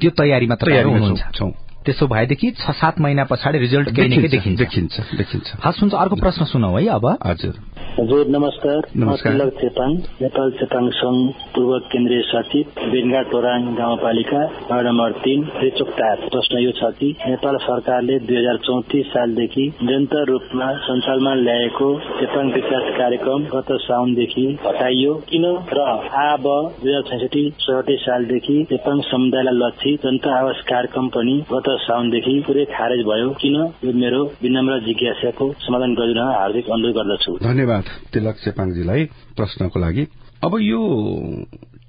त्यो 0.00 0.10
तयारीमा 0.10 0.54
तयारी 0.54 0.90
हुनुहुन्छ 0.90 1.65
त्यसो 1.86 2.06
भएदेखि 2.06 2.50
छ 2.50 2.70
सात 2.70 3.00
महिना 3.00 3.24
पछाडि 3.24 3.58
रिजल्ट 3.58 3.94
केही 3.96 4.28
देखिन्छ। 4.28 4.58
देखिन्छ 4.58 5.00
देखिन्छ। 5.16 5.52
हस् 5.64 5.80
हुन्छ 5.80 5.94
अर्को 5.94 6.16
प्रश्न 6.16 6.44
सुनौ 6.44 6.76
है 6.76 6.86
अब। 6.86 7.06
हजुर। 7.26 7.65
हजुर 7.96 8.26
नमस्कार। 8.28 8.80
तिलक 9.20 9.52
चेपाङ 9.60 9.92
नेपाल 10.22 10.50
चेपाङ 10.56 10.88
संघ 10.96 11.20
पूर्व 11.54 11.76
केन्द्रीय 11.92 12.20
सचिव 12.22 12.80
बेनगा 12.92 13.20
टोराङ 13.30 13.62
गाउँपालिका 13.74 14.42
वार्ड 14.70 14.86
नम्बर 14.86 15.12
तीन 15.24 15.44
रेचोकटार 15.62 16.16
प्रश्न 16.26 16.58
यो 16.58 16.72
छ 16.78 16.90
कि 16.98 17.08
नेपाल 17.28 17.56
सरकारले 17.56 18.18
दुई 18.26 18.36
हजार 18.36 18.56
चौतिस 18.66 19.06
सालदेखि 19.06 19.64
निरन्तर 19.82 20.24
रूपमा 20.30 20.66
सञ्चालनमा 20.88 21.32
ल्याएको 21.40 21.88
चेपाङ 22.18 22.50
विकास 22.56 22.90
कार्यक्रम 22.98 23.46
गत 23.54 23.72
साउनदेखि 23.86 24.44
हटाइयो। 24.66 25.14
किन 25.30 25.46
र 25.72 25.86
अब 26.24 26.44
दुई 26.82 26.92
हजार 26.92 27.02
छैसठी 27.08 27.46
सडसठी 27.60 27.96
सालदेखि 28.04 28.58
चेपाङ 28.70 29.00
समुदायलाई 29.08 29.58
लक्षित 29.62 30.06
जनता 30.06 30.36
आवास 30.40 30.62
कार्यक्रम 30.68 31.08
पनि 31.16 31.38
गत 31.54 31.72
साउनदेखि 31.86 32.36
पुरै 32.46 32.64
खारेज 32.76 33.04
भयो। 33.08 33.30
किन? 33.40 33.56
यो 33.86 33.96
मेरो 34.04 34.22
विनम्र 34.44 34.78
जिज्ञासाको 34.86 35.50
समाधान 35.66 35.94
गरिदिन 35.94 36.22
हार्दिक 36.34 36.70
अनुरोध 36.70 36.96
गर्दछु। 37.00 37.38
धन्यवाद 37.66 38.12
तिलक 38.14 38.36
चेपाङजीलाई 38.44 39.02
प्रश्नको 39.36 39.78
लागि। 39.80 40.02
अब 40.44 40.52
यो 40.62 40.80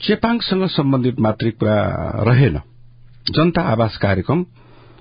चेपाङसँग 0.02 0.66
सम्बन्धित 0.68 1.20
मात्रै 1.20 1.52
कुरा 1.52 1.78
रहेन। 2.26 2.58
जनता 3.30 3.62
आवास 3.62 3.98
कार्यक्रम 3.98 4.40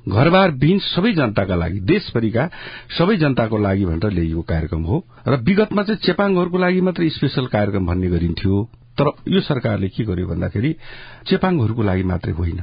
घरबार 0.07 0.51
बिन 0.53 0.79
सबै 0.79 1.13
जनताका 1.13 1.55
लागि 1.57 1.81
देशभरिका 1.81 2.43
सबै 2.99 3.17
जनताको 3.17 3.57
लागि 3.59 3.85
भनेर 3.85 4.13
ल्याइएको 4.13 4.43
कार्यक्रम 4.43 4.83
हो 4.85 4.97
र 5.27 5.41
विगतमा 5.41 5.83
चाहिँ 5.83 6.01
चेपाङहरूको 6.05 6.59
लागि 6.59 6.81
मात्रै 6.81 7.09
स्पेशल 7.09 7.47
कार्यक्रम 7.47 7.87
भन्ने 7.87 8.09
गरिन्थ्यो। 8.09 8.55
तर 8.99 9.07
यो 9.29 9.41
सरकारले 9.41 9.89
के 9.89 10.05
गर्यो 10.05 10.27
भन्दाखेरि 10.27 10.71
चेपाङहरूको 11.27 11.83
लागि 11.83 12.03
मात्रै 12.03 12.33
होइन। 12.33 12.61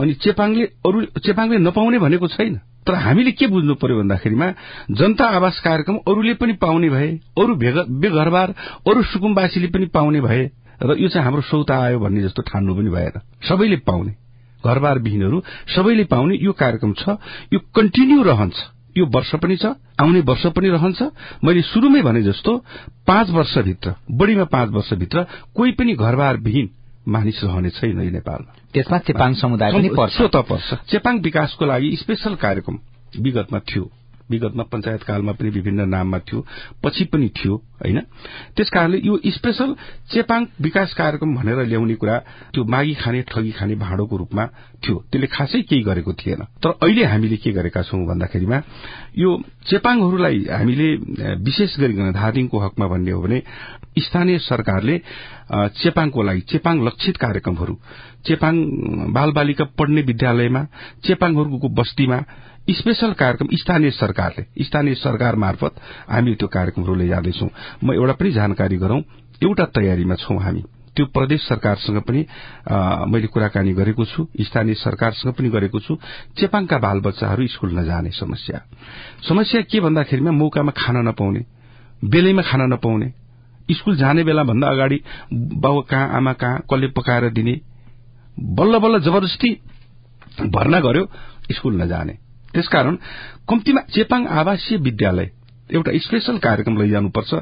अनि 0.00 0.12
चेपाङले 0.14 0.64
अरू 0.86 0.98
चेपाङले 1.22 1.58
नपाउने 1.58 1.98
भनेको 1.98 2.26
छैन। 2.28 2.54
तर 2.86 2.94
हामीले 2.94 3.32
के 3.32 3.46
बुझ्नु 3.46 3.74
पर्यो 3.74 3.98
भन्दाखेरिमा 3.98 4.46
जनता 4.90 5.26
आवास 5.36 5.60
कार्यक्रम 5.60 5.96
अरूले 6.08 6.34
पनि 6.34 6.52
पाउने 6.62 6.88
भए 6.90 7.08
अरू 7.38 7.54
बेघरबार 7.54 8.54
अरू 8.88 9.02
सुकुम्बासीले 9.12 9.68
पनि 9.68 9.86
पाउने 9.94 10.20
भए 10.20 10.50
र 10.82 10.96
यो 10.98 11.08
चाहिँ 11.08 11.24
हाम्रो 11.24 11.42
सौता 11.42 11.78
आयो 11.78 11.98
भन्ने 12.00 12.22
जस्तो 12.22 12.42
ठान्नु 12.42 12.74
पनि 12.74 12.90
भएन 12.90 13.20
सबैले 13.48 13.76
पाउने। 13.86 14.14
घरबार 14.64 14.98
विहीनहरू 14.98 15.42
सबैले 15.74 16.04
पाउने 16.04 16.38
यो 16.42 16.52
कार्यक्रम 16.52 16.92
छ 16.98 17.16
यो 17.52 17.58
कन्टिन्यू 17.76 18.22
रहन्छ 18.22 18.56
यो 18.98 19.06
वर्ष 19.06 19.34
पनि 19.42 19.56
छ 19.56 19.66
आउने 20.02 20.20
वर्ष 20.20 20.46
पनि 20.56 20.68
रहन्छ। 20.68 21.02
मैले 21.44 21.62
शुरूमै 21.62 22.02
भने 22.02 22.22
जस्तो 22.22 22.56
पाँच 23.06 23.30
वर्षभित्र 23.30 23.94
बढ़ीमा 24.10 24.44
पाँच 24.44 24.70
वर्षभित्र 24.70 25.26
कोही 25.54 25.72
पनि 25.72 25.94
घरबार 25.94 26.36
विहीन 26.36 26.70
मानिस 27.08 27.44
रहने 27.44 27.70
छैन 27.70 28.00
यो 28.00 28.10
नेपालमा। 28.10 28.54
त्यसमा 28.74 28.98
चेपाङ 28.98 29.34
समुदाय 29.34 29.72
पनि 29.72 29.88
पर्छ। 29.88 30.74
चेपाङ 30.74 31.20
विकासको 31.20 31.64
लागि 31.66 31.96
स्पेशल 31.96 32.34
कार्यक्रम 32.34 32.78
विगतमा 33.20 33.58
थियो। 33.58 33.90
विगतमा 34.30 34.62
पञ्चायत 34.72 35.02
कालमा 35.02 35.32
पनि 35.32 35.50
विभिन्न 35.50 35.88
नाममा 35.88 36.18
थियो 36.18 36.40
पछि 36.84 37.04
पनि 37.04 37.28
थियो 37.28 37.54
होइन? 37.80 37.98
त्यसकारणले 38.56 38.98
यो 39.02 39.14
स्पेशल 39.26 39.74
चेपाङ 40.12 40.40
विकास 40.60 40.94
कार्यक्रम 40.94 41.34
भनेर 41.36 41.58
ल्याउने 41.66 41.94
कुरा 41.94 42.16
त्यो 42.54 42.64
मागी 42.64 42.94
खाने 42.94 43.22
ठगी 43.22 43.50
खाने 43.50 43.74
भाँडोको 43.74 44.16
रूपमा 44.16 44.46
थियो। 44.82 44.96
त्यसले 45.10 45.26
खासै 45.26 45.60
केही 45.62 45.82
गरेको 45.82 46.12
थिएन। 46.12 46.42
तर 46.62 46.70
अहिले 46.82 47.04
हामीले 47.04 47.36
के 47.36 47.50
गरेका 47.52 47.82
छौं 47.82 48.06
भन्दाखेरिमा 48.06 48.58
यो 49.16 49.30
चेपाङहरूलाई 49.66 50.38
हामीले 50.50 50.88
विशेष 51.42 51.78
गरिकन 51.80 52.12
धादिङको 52.12 52.58
हकमा 52.58 52.86
भन्ने 52.86 53.10
हो 53.10 53.22
भने 53.22 53.38
स्थानीय 53.98 54.38
सरकारले 54.40 54.98
चेपाङको 55.52 56.22
लागि 56.22 56.40
चेपाङ 56.50 56.84
लक्षित 56.84 57.16
कार्यक्रमहरू 57.16 57.74
चेपाङ 58.26 58.54
बाल 59.12 59.30
बालिका 59.32 59.64
पढ्ने 59.78 60.02
विद्यालयमा 60.02 60.62
चेपाङहरूको 61.04 61.68
बस्तीमा 61.68 62.18
स्पेशल 62.70 63.12
कार्यक्रम 63.12 63.48
स्थानीय 63.52 63.90
सरकारले 63.90 64.64
स्थानीय 64.64 64.94
सरकार 64.94 65.36
मार्फत 65.36 65.80
हामीले 66.10 66.34
त्यो 66.36 66.48
कार्यक्रमहरू 66.48 66.94
लैजाँदैछौ 66.94 67.46
म 67.84 67.92
एउटा 67.92 68.12
पनि 68.14 68.30
जानकारी 68.32 68.76
गरौं 68.78 69.00
एउटा 69.42 69.64
तयारीमा 69.74 70.14
छौं 70.14 70.38
हामी। 70.42 70.62
त्यो 70.96 71.06
प्रदेश 71.06 71.40
सरकारसँग 71.42 71.98
पनि 72.06 72.20
मैले 73.10 73.26
कुराकानी 73.26 73.72
गरेको 73.74 74.04
छु 74.04 74.26
स्थानीय 74.40 74.74
सरकारसँग 74.78 75.32
पनि 75.34 75.48
गरेको 75.50 75.80
छु। 75.80 75.96
चेपाङका 76.38 76.78
बाल 76.78 77.00
बच्चाहरू 77.00 77.46
स्कूल 77.48 77.78
नजाने 77.78 78.10
समस्या। 78.14 78.60
समस्या 79.28 79.60
के 79.66 79.80
भन्दाखेरिमा 79.80 80.30
मौकामा 80.30 80.72
खान 80.76 80.96
नपाउने 81.08 81.44
बेलैमा 82.04 82.42
खान 82.42 82.62
नपाउने 82.72 83.12
स्कूल 83.72 83.96
जाने 83.96 84.24
बेला 84.24 84.42
भन्दा 84.44 84.68
अगाडि 84.68 85.00
बाउ 85.32 85.80
कहाँ 85.90 86.08
आमा 86.16 86.32
कहाँ 86.38 86.58
कसले 86.70 86.86
पकाएर 86.94 87.30
दिने 87.32 87.60
बल्ल 88.38 88.78
बल्ल 88.78 89.00
जबरजस्ती 89.02 89.50
भर्ना 90.46 90.80
गर्यो 90.80 91.08
स्कूल 91.52 91.82
नजाने। 91.82 92.14
त्यसकारण 92.54 92.96
कम्तीमा 93.48 93.80
चेपाङ 93.94 94.26
आवासीय 94.32 94.78
विद्यालय 94.78 95.30
एउटा 95.70 95.92
स्पेशल 95.98 96.38
कार्यक्रम 96.38 96.76
लैजानुपर्छ 96.82 97.34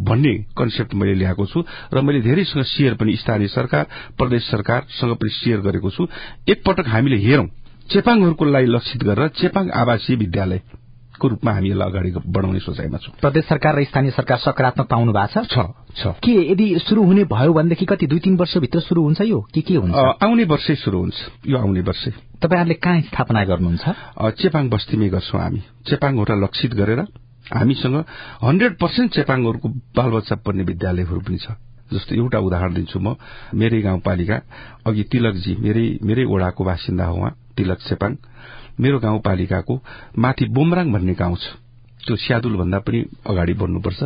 भन्ने 0.00 0.34
कन्सेप्ट 0.58 0.94
मैले 0.94 1.14
ल्याएको 1.14 1.46
छु 1.46 1.64
र 1.94 2.00
मैले 2.00 2.20
धेरैसँग 2.20 2.62
शेयर 2.64 2.94
पनि 2.94 3.16
स्थानीय 3.16 3.48
सरकार 3.48 3.84
प्रदेश 4.18 4.42
सरकारसँग 4.50 5.14
पनि 5.14 5.30
शेयर 5.30 5.60
गरेको 5.60 5.90
छु। 5.90 6.06
एकपटक 6.48 6.88
हामीले 6.88 7.18
हेरौं 7.18 7.46
चेपाङहरूको 7.92 8.44
लागि 8.44 8.66
लक्षित 8.66 9.02
गरेर 9.04 9.28
चेपाङ 9.40 9.70
आवासीय 9.70 10.16
विद्यालयको 11.14 11.28
रूपमा 11.28 11.52
हामी 11.52 11.70
यसलाई 11.70 11.90
अगाडि 11.90 12.10
बढ़ाउने 12.26 12.58
सोचाइमा 12.60 12.98
छौं। 12.98 13.12
प्रदेश 13.20 13.44
सरकार 13.44 13.78
र 13.78 13.84
स्थानीय 13.84 14.10
सरकार 14.10 14.38
सकारात्मक 14.38 14.86
पाउनु 14.86 15.12
भएको 15.12 15.44
छ? 15.44 15.46
छ 15.46 15.58
छ। 15.94 16.06
के 16.18 16.34
यदि 16.52 16.78
शुरू 16.82 17.02
हुने 17.04 17.24
भयो 17.24 17.52
भनेदेखि 17.52 17.86
कति 17.86 18.06
दुई 18.06 18.18
तीन 18.18 18.36
वर्षभित्र 18.36 18.80
शुरू 18.80 19.02
हुन्छ 19.02 19.20
यो? 19.22 19.40
के 19.54 19.60
के 19.60 19.74
हुन्छ? 19.74 19.94
आउने 19.94 20.44
वर्षै 20.44 20.74
शुरू 20.74 20.98
हुन्छ। 20.98 21.14
यो 21.46 21.58
आउने 21.58 21.80
वर्षै। 21.80 22.10
तपाईँहरूले 22.42 22.74
कहाँ 22.74 23.00
स्थापना 23.00 23.44
गर्नुहुन्छ? 23.44 23.84
चेपाङ 24.42 24.68
बस्तीमै 24.68 25.08
गर्छौं 25.08 25.40
हामी। 25.40 25.60
चेपाङहरूलाई 25.86 26.40
लक्षित 26.42 26.74
गरेर 26.74 27.00
हामीसँग 27.54 27.96
हन्ड्रेड 28.42 28.74
पर्सेन्ट 28.80 29.14
चेपाङहरूको 29.14 29.68
बालबच्चा 29.94 30.34
पढ्ने 30.42 30.64
विद्यालयहरू 30.64 31.20
पनि 31.20 31.38
छ। 31.38 31.54
जस्तो 31.92 32.14
एउटा 32.16 32.38
उदाहरण 32.40 32.74
दिन्छु 32.74 32.98
म। 32.98 33.14
मेरै 33.54 33.80
गाउँपालिका 33.84 34.36
अघि 34.88 35.02
तिलकजी 35.12 35.52
मेरै 35.62 35.84
मेरै 36.02 36.24
ओडाको 36.24 36.64
बासिन्दा 36.64 37.04
हो 37.06 37.16
उहाँ 37.16 37.32
तिलक 37.56 37.78
चेपाङ। 37.86 38.12
मेरो 38.80 38.98
गाउँपालिकाको 38.98 39.74
माथि 40.18 40.44
बोमराङ 40.50 40.92
भन्ने 40.92 41.14
गाउँ 41.14 41.36
छ। 41.36 41.46
त्यो 42.06 42.16
स्यादुल 42.16 42.56
भन्दा 42.56 42.78
पनि 42.78 42.98
अगाडि 43.26 43.54
बढ्नुपर्छ। 43.54 44.00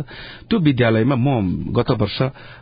त्यो 0.49 0.57
विद्यालयमा 0.59 1.15
म 1.15 1.27
गत 1.75 1.89
वर्ष 1.91 2.19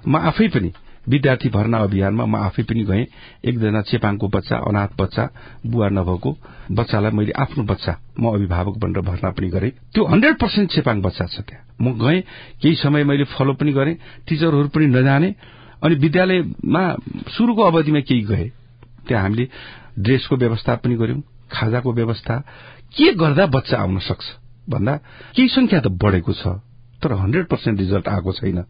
म 0.07 0.15
आफै 0.17 0.47
पनि 0.49 0.71
विद्यार्थी 1.07 1.49
भर्ना 1.49 1.77
अभियानमा 1.77 2.25
म 2.25 2.35
आफै 2.37 2.63
पनि 2.63 2.83
गएँ। 2.83 3.05
एकजना 3.45 3.81
चेपाङको 3.81 4.27
बच्चा 4.27 4.55
अनाथ 4.67 4.91
बच्चा 4.99 5.23
बुवा 5.65 5.87
नभएको 5.89 6.31
बच्चालाई 6.71 7.11
मैले 7.11 7.31
आफ्नो 7.33 7.63
बच्चा 7.63 7.93
म 8.19 8.33
अभिभावक 8.33 8.75
बनेर 8.77 9.01
भर्ना 9.01 9.29
पनि 9.31 9.47
गरेँ। 9.47 9.71
त्यो 9.93 10.03
हन्ड्रेड 10.03 10.35
पर्सेन्ट 10.35 10.67
चेपाङ 10.73 11.01
बच्चा 11.01 11.25
छ 11.27 11.39
त्यहाँ। 11.47 11.63
म 11.81 11.85
गएँ 11.95 12.21
केही 12.61 12.75
समय 12.75 13.03
मैले 13.03 13.23
फलो 13.29 13.53
पनि 13.53 13.71
गरेँ 13.71 13.95
टिचरहरू 14.27 14.67
पनि 14.67 14.85
नजाने 14.87 15.29
अनि 15.83 15.95
विद्यालयमा 15.95 16.83
शुरूको 17.29 17.61
अवधिमा 17.61 17.99
केही 17.99 18.21
गए। 18.21 18.51
त्यहाँ 19.07 19.23
हामीले 19.23 19.47
ड्रेसको 19.99 20.35
व्यवस्था 20.35 20.75
पनि 20.75 20.95
गर्यौं 20.95 21.21
खाजाको 21.51 21.93
व्यवस्था 21.93 22.35
के 22.97 23.11
गर्दा 23.13 23.45
बच्चा 23.45 23.77
आउन 23.77 23.99
सक्छ? 23.99 24.25
भन्दा 24.69 24.93
केही 25.35 25.47
संख्या 25.47 25.79
त 25.79 25.87
बढेको 25.87 26.33
छ 26.33 26.47
तर 26.97 27.13
हन्ड्रेड 27.13 27.45
पर्सेन्ट 27.47 27.79
रिजल्ट 27.79 28.07
आएको 28.07 28.31
छैन। 28.33 28.61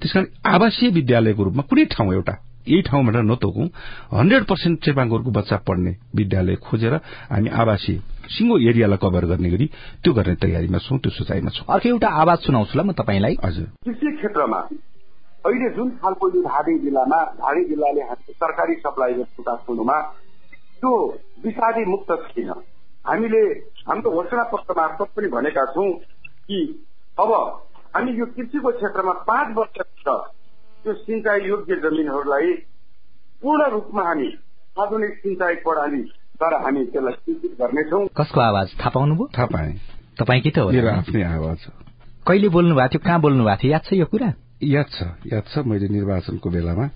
त्यसकारण 0.00 0.26
आवासीय 0.44 0.90
विद्यालयको 0.90 1.42
रूपमा 1.44 1.62
कुनै 1.70 1.84
ठाउँ 1.94 2.12
एउटा 2.12 2.34
यही 2.66 2.82
ठाउँ 2.82 3.04
भनेर 3.06 3.22
नतोकौं 3.22 3.66
हन्ड्रेड 4.10 4.44
पर्सेन्ट 4.44 4.84
चेपाङहरूको 4.84 5.30
बच्चा 5.30 5.56
पढ्ने 5.62 5.92
विद्यालय 6.16 6.56
खोजेर 6.66 6.94
हामी 7.30 7.48
आवासीय 7.62 7.96
सिंगो 8.26 8.58
एरियालाई 8.58 8.98
कभर 8.98 9.24
गर्ने 9.30 9.50
गरी 9.50 9.66
त्यो 10.02 10.12
गर्ने 10.12 10.34
तयारीमा 10.34 10.78
छौं 10.82 10.98
त्यो 10.98 11.10
सोचाइमा 11.14 11.50
छौं। 11.54 11.66
अर्को 11.70 11.88
एउटा 11.88 12.08
आवाज 12.22 12.38
सुनाउँछु 12.42 12.74
ल 12.74 12.82
म 12.82 12.92
तपाईँलाई। 12.92 13.34
हजुर। 13.38 13.66
कृषि 13.86 14.08
क्षेत्रमा 14.18 14.60
अहिले 15.46 15.68
जुन 15.78 15.88
खालको 16.02 16.24
यो 16.34 16.42
धादिङ 16.42 16.76
जिल्लामा 16.82 17.18
धादिङ 17.38 17.64
जिल्लाले 17.70 18.02
सरकारी 18.34 18.74
सप्लाई 18.82 19.12
काठमाडौँमा 19.46 19.98
त्यो 20.80 20.92
विषादी 21.44 21.84
मुक्त 21.84 22.12
छैन 22.30 22.50
हामीले 23.06 23.42
हाम्रो 23.88 24.10
घोषणा 24.10 24.42
पत्र 24.52 24.74
मार्फत 24.76 25.08
पनि 25.16 25.28
भनेका 25.28 25.64
छौं 25.64 25.90
कि 26.48 26.58
अब 27.20 27.32
हामी 27.96 28.12
यो 28.12 28.26
कृषिको 28.26 28.70
क्षेत्रमा 28.72 29.12
पाँच 29.28 29.56
वर्षभित्र 29.56 30.16
त्यो 30.84 30.94
सिंचाई 30.94 31.40
योग्य 31.40 31.76
जमिनहरूलाई 31.84 32.52
पूर्ण 33.42 33.70
रूपमा 33.70 34.02
हामी 34.02 34.28
आधुनिक 34.80 35.14
सिंचाई 35.18 35.54
प्रणालीद्वारा 35.66 36.58
हामी 36.58 36.84
त्यसलाई 36.84 37.12
सूचित 37.12 37.52
गर्नेछौं। 37.60 38.06
कसको 38.16 38.40
आवाज? 38.40 38.68
थाहा 38.80 38.90
पाउनुभयो? 38.90 39.28
थाहा 39.38 39.46
पाएँ। 39.46 39.74
तपाईँकै 40.20 40.50
त 40.50 40.58
हो? 40.58 40.70
मेरो 40.70 40.90
त? 40.90 40.92
आफ्नै 40.92 41.22
आवाज 41.22 41.58
हो। 41.66 41.72
कहिले 42.26 42.48
बोल्नु 42.48 42.74
भएको 42.74 42.88
थियो? 42.92 43.04
कहाँ 43.06 43.20
बोल्नु 43.20 43.44
भएको 43.44 43.62
थियो? 43.62 43.72
याद 43.72 43.82
छ 43.84 43.92
यो 43.92 44.06
कुरा? 44.06 44.32
याद 44.62 44.88
छ 44.92 44.98
याद 45.32 45.44
छ 45.52 45.58
मैले 45.66 45.88
निर्वाचनको 45.88 46.48
बेलामा 46.50 46.86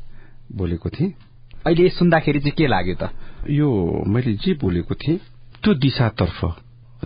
बोलेको 0.56 0.88
थिएँ। 0.90 1.29
अहिले 1.66 1.88
सुन्दाखेरि 1.88 2.40
चाहिँ 2.40 2.56
के 2.56 2.66
लाग्यो 2.66 2.94
त? 2.94 3.10
यो 3.50 3.68
मैले 4.06 4.32
जे 4.32 4.54
बोलेको 4.62 4.94
थिएँ 4.94 5.18
त्यो 5.62 5.74
दिशातर्फ। 5.74 6.38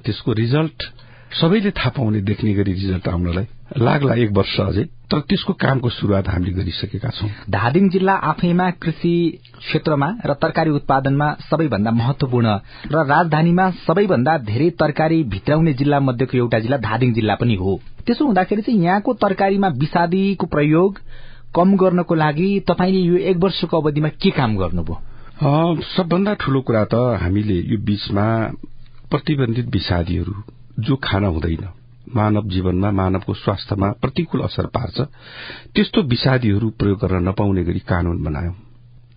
त्यसको 0.05 0.33
रिजल्ट 0.33 0.83
सबैले 1.41 1.71
थाहा 1.71 1.91
पाउने 1.91 2.21
देख्ने 2.21 2.55
गरी 2.55 2.73
रिजल्ट 2.73 3.09
आउनलाई 3.09 3.47
लाग्ला 3.79 4.15
एक 4.15 4.31
वर्ष 4.31 4.61
अझै 4.61 4.85
तर 5.11 5.21
त्यसको 5.21 5.53
कामको 5.53 5.91
शुरूआत 5.91 6.29
हामीले 6.29 6.53
गरिसकेका 6.53 7.11
छौं। 7.11 7.29
धादिङ 7.51 7.89
जिल्ला 7.91 8.15
आफैमा 8.31 8.71
कृषि 8.83 9.15
क्षेत्रमा 9.59 10.09
र 10.27 10.35
तरकारी 10.35 10.71
उत्पादनमा 10.71 11.29
सबैभन्दा 11.51 11.91
महत्वपूर्ण 11.91 12.49
र 12.93 13.07
राजधानीमा 13.07 13.71
सबैभन्दा 13.87 14.39
धेरै 14.39 14.71
तरकारी 14.71 15.23
भित्राउने 15.35 15.73
जिल्ला 15.73 16.01
मध्येको 16.01 16.39
एउटा 16.39 16.59
जिल्ला 16.59 16.79
धादिङ 16.79 17.13
जिल्ला 17.15 17.35
पनि 17.35 17.55
हो। 17.55 17.81
त्यसो 18.07 18.25
हुँदाखेरि 18.25 18.63
चाहिँ 18.63 18.85
यहाँको 18.85 19.15
तरकारीमा 19.15 19.69
विषादीको 19.69 20.47
प्रयोग 20.47 20.99
कम 21.55 21.77
गर्नको 21.77 22.15
लागि 22.15 22.49
तपाईँले 22.61 23.01
यो 23.01 23.17
एक 23.17 23.37
वर्षको 23.37 23.81
अवधिमा 23.81 24.09
के 24.09 24.31
काम 24.31 24.57
गर्नुभयो? 24.57 24.97
सबभन्दा 25.97 26.35
ठूलो 26.35 26.61
कुरा 26.61 26.85
त 26.85 26.95
हामीले 26.95 27.55
यो 27.55 27.79
बीचमा 27.79 28.27
प्रतिबन्धित 29.11 29.67
विषादीहरू 29.67 30.35
जो 30.79 30.97
खान 31.03 31.25
हुँदैन 31.25 31.69
मानव 32.15 32.49
जीवनमा 32.49 32.91
मानवको 32.91 33.35
स्वास्थ्यमा 33.35 33.91
प्रतिकूल 33.93 34.41
असर 34.41 34.67
पार्छ 34.67 35.01
त्यस्तो 35.75 36.03
विषादीहरू 36.03 36.71
प्रयोग 36.71 36.99
गर्न 36.99 37.29
नपाउने 37.29 37.65
गरी 37.65 37.79
कानून 37.79 38.23
बनायौं। 38.23 38.53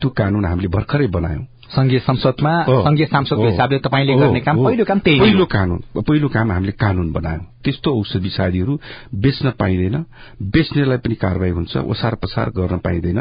त्यो 0.01 0.09
कानून 0.09 0.45
हामीले 0.45 0.67
भर्खरै 0.67 1.07
बनायौं। 1.07 1.43
संघीय 1.67 1.99
संसदमा 1.99 2.63
संघीय 2.63 3.05
सांसदको 3.05 3.47
हिसाबले 3.47 3.77
तपाईँले 3.77 4.15
गर्ने 4.15 4.39
काम 4.39 4.63
पहिलो 4.65 4.83
काम 4.83 4.99
त्यही 4.99 5.19
पहिलो 5.19 5.45
कानून 5.45 5.79
पहिलो 5.99 6.27
काम 6.27 6.51
हामीले 6.51 6.71
कानून 6.71 7.11
बनायौं। 7.11 7.43
त्यस्तो 7.63 7.91
औषध 7.99 8.19
विषादीहरू 8.19 8.77
बेच्न 9.15 9.51
पाइँदैन। 9.59 9.95
बेच्नेलाई 10.41 10.97
पनि 10.97 11.15
कारवाही 11.15 11.51
हुन्छ 11.51 11.77
ओसार 11.77 12.15
पसार 12.15 12.49
गर्न 12.49 12.77
पाइँदैन 12.77 13.19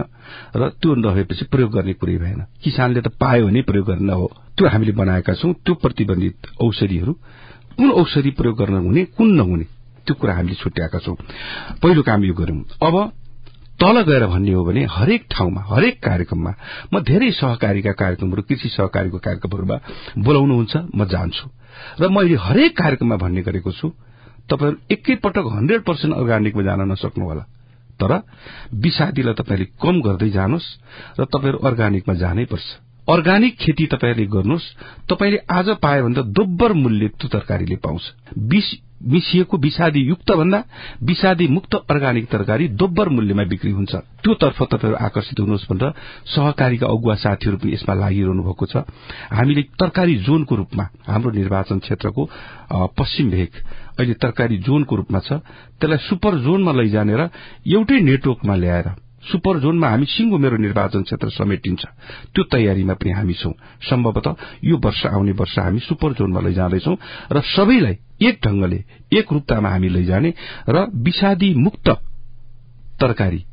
र 0.57 0.69
त्यो 0.79 0.95
नभएपछि 0.95 1.45
प्रयोग 1.45 1.73
गर्ने 1.73 1.93
कुरै 1.93 2.17
भएन। 2.17 2.41
किसानले 2.63 3.01
त 3.01 3.09
पायो 3.21 3.47
भने 3.47 3.63
प्रयोग 3.63 3.87
गर्ने 3.87 4.13
हो। 4.13 4.31
त्यो 4.59 4.69
हामीले 4.69 4.93
बनाएका 4.93 5.35
छौं। 5.35 5.53
त्यो 5.53 5.75
प्रतिबन्धित 5.75 6.47
औषधिहरू। 6.63 7.13
कुन 7.77 7.91
औषधि 7.91 8.31
प्रयोग 8.31 8.57
गर्न 8.59 8.75
हुने 8.87 9.05
कुन 9.05 9.35
नहुने 9.35 9.65
त्यो 10.07 10.15
कुरा 10.15 10.35
हामीले 10.35 10.55
छुट्याएका 10.55 10.99
छौं। 10.99 11.15
पहिलो 11.83 12.03
काम 12.03 12.25
यो 12.25 12.35
गर्यौं 12.35 12.63
अब 12.87 13.13
तल 13.81 14.01
गएर 14.03 14.27
भन्ने 14.27 14.53
हो 14.53 14.65
भने 14.65 14.85
हरेक 14.91 15.27
ठाउँमा 15.31 15.61
हरेक 15.69 16.03
कार्यक्रममा 16.03 16.53
म 16.95 17.01
धेरै 17.01 17.31
सहकारीका 17.33 17.93
कार्यक्रमहरू 17.93 18.43
कृषि 18.43 18.69
सहकारीको 18.69 19.19
कार्यक्रमहरूमा 19.19 19.77
बोलाउनुहुन्छ 20.19 20.75
म 20.97 21.05
जान्छु। 21.05 21.47
र 22.01 22.09
मैले 22.09 22.37
हरेक 22.37 22.73
कार्यक्रममा 22.77 23.17
भन्ने 23.17 23.43
गरेको 23.43 23.73
छु 23.73 23.89
तपाईँहरू 24.49 24.77
एकैपटक 24.91 25.45
हन्ड्रेड 25.53 25.83
पर्सेन्ट 25.83 26.15
अर्ग्यानिकमा 26.15 26.63
जान 26.63 26.81
नसक्नु 26.93 27.25
होला 27.25 27.45
तर 28.01 28.13
विषादीलाई 28.75 29.35
तपाईँले 29.35 29.67
कम 29.77 30.01
गर्दै 30.01 30.31
जानुहोस् 30.31 30.69
र 31.21 31.25
तपाईँहरू 31.27 31.59
अर्ग्यानिकमा 31.59 32.15
जानै 32.15 32.45
पर्छ। 32.45 32.67
अर्ग्यानिक 33.09 33.55
खेती 33.57 33.87
तपाईँहरूले 33.87 34.27
गर्नुहोस् 34.27 34.67
तपाईँले 35.11 35.39
आज 35.51 35.69
पायो 35.83 36.05
भने 36.05 36.15
त 36.15 36.27
दोब्बर 36.33 36.73
मूल्य 36.75 37.09
त्यो 37.09 37.29
तरकारीले 37.29 37.77
पाउँछ। 37.77 38.05
मिसिएको 38.97 39.57
विषादी 39.57 40.01
युक्त 40.03 40.31
भन्दा 40.33 40.63
विषादी 41.03 41.47
मुक्त 41.49 41.75
अर्ग्यानिक 41.91 42.27
तरकारी 42.27 42.69
दोब्बर 42.75 43.09
मूल्यमा 43.09 43.45
बिक्री 43.45 43.71
हुन्छ। 43.71 43.95
त्यो 44.25 44.35
तर्फ 44.35 44.63
तपाईँहरू 44.63 44.97
आकर्षित 44.97 45.41
हुनुहोस् 45.41 45.69
भनेर 45.71 45.93
सहकारीका 46.27 46.87
अगुवा 46.87 47.15
साथीहरू 47.15 47.57
पनि 47.59 47.73
यसमा 47.73 47.95
लागिरहनु 47.95 48.43
भएको 48.43 48.67
छ। 48.67 48.77
हामीले 49.31 49.63
तरकारी 49.77 50.15
जोनको 50.27 50.55
रूपमा 50.57 50.85
हाम्रो 51.07 51.31
निर्वाचन 51.31 51.79
क्षेत्रको 51.79 52.23
पश्चिम 52.97 53.31
भेग 53.31 53.51
अहिले 53.99 54.15
तरकारी 54.17 54.57
जोनको 54.65 54.97
रूपमा 54.97 55.21
छ। 55.21 55.33
त्यसलाई 55.77 55.99
सुपर 56.09 56.33
जोनमा 56.41 56.73
लैजानेर 56.73 57.21
एउटै 57.69 58.01
नेटवर्कमा 58.01 58.55
ल्याएर 58.57 58.89
सुपर 59.33 59.59
जोनमा 59.61 59.89
हामी 59.89 60.07
सिंगो 60.07 60.39
मेरो 60.39 60.57
निर्वाचन 60.57 61.03
क्षेत्र 61.03 61.29
समेटिन्छ। 61.31 61.85
त्यो 62.35 62.45
तयारीमा 62.45 62.95
पनि 62.95 63.11
हामी 63.11 63.35
छौं। 63.35 63.53
सम्भवतः 63.91 64.35
यो 64.65 64.77
वर्ष 64.77 65.07
आउने 65.07 65.33
वर्ष 65.33 65.59
हामी 65.59 65.81
सुपर 65.81 66.13
जोनमा 66.13 66.41
लैजाँदैछौ 66.41 66.95
र 67.33 67.41
सबैलाई 67.57 67.97
एक 68.23 68.41
ढंगले 68.47 68.85
एक 69.13 69.33
रूपतामा 69.33 69.69
हामी 69.69 69.89
लैजाने 69.89 70.35
र 70.69 70.87
विषादी 70.95 71.55
मुक्त 71.55 71.89
तरकारी 73.01 73.45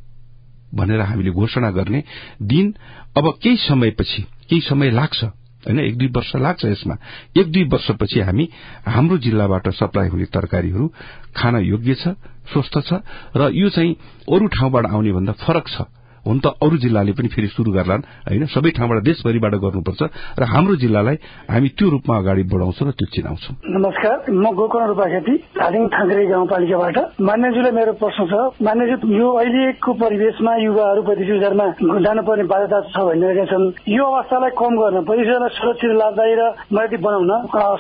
भनेर 0.74 1.02
हामीले 1.02 1.32
घोषणा 1.32 1.72
गर्ने 1.72 2.04
दिन 2.42 2.74
अब 3.18 3.34
केही 3.44 3.58
समयपछि 3.58 4.22
केही 4.50 4.62
समय 4.62 4.92
लाग्छ। 4.92 5.26
होइन 5.66 5.80
एक 5.80 5.98
दुई 5.98 6.08
वर्ष 6.08 6.36
लाग्छ 6.36 6.66
यसमा। 6.66 6.96
एक 7.38 7.52
दुई 7.52 7.64
वर्षपछि 7.64 8.20
हामी 8.20 8.50
हाम्रो 8.88 9.18
जिल्लाबाट 9.18 9.70
सप्लाई 9.70 10.08
हुने 10.08 10.26
तरकारीहरू 10.26 10.88
खान 11.36 11.56
योग्य 11.64 11.94
छ 11.94 12.08
स्वस्थ 12.52 12.80
छ 12.88 12.94
र 13.38 13.50
यो 13.54 13.70
चाहिँ 13.70 13.94
अरू 14.32 14.48
ठाउँबाट 14.48 14.86
आउने 14.86 15.12
भन्दा 15.12 15.34
फरक 15.40 15.68
छ। 15.68 15.82
हुन 16.24 16.40
त 16.40 16.56
अरू 16.64 16.78
जिल्लाले 16.80 17.12
पनि 17.20 17.28
फेरि 17.28 17.48
शुरू 17.52 17.72
गर्लान् 17.74 18.04
होइन? 18.32 18.46
सबै 18.48 18.72
ठाउँबाट 18.72 19.00
देशभरिबाट 19.04 19.54
गर्नुपर्छ 19.60 20.02
र 20.40 20.44
हाम्रो 20.48 20.76
जिल्लालाई 20.80 21.16
हामी 21.52 21.70
त्यो 21.76 21.88
रूपमा 21.94 22.16
अगाडि 22.16 22.44
बढाउँछौँ 22.48 22.88
र 22.88 22.92
त्यो 22.96 23.08
चिनाउँछौँ। 23.12 23.56
नमस्कार 23.60 24.18
म 24.32 24.46
गोकर्ण 24.56 24.88
रूपा 24.88 25.06
खेती 25.14 25.34
धादिङ 25.60 25.84
थाङ्ग्रे 25.92 26.24
गाउँपालिकाबाट। 26.32 26.98
मान्यजुलाई 27.28 27.72
मेरो 27.76 27.94
प्रश्न 28.00 28.22
छ। 28.32 28.34
मान्यजु 28.64 28.96
यो 29.04 29.28
अहिलेको 29.36 29.92
परिवेशमा 30.00 30.54
युवाहरू 30.64 31.02
प्रतियोगितामा 31.04 31.66
जानुपर्ने 32.08 32.46
बाध्यता 32.48 32.80
छ 32.88 32.96
भनिरहेका 33.04 33.46
छन्। 33.52 33.66
यो 33.92 34.04
अवस्थालाई 34.08 34.52
कम 34.56 34.74
गर्न 34.80 34.98
प्रतियोगितालाई 35.04 35.52
सुरक्षित 35.60 35.92
लाभदायी 36.00 36.34
र 36.40 36.44
मैती 36.72 36.98
बनाउन 37.04 37.32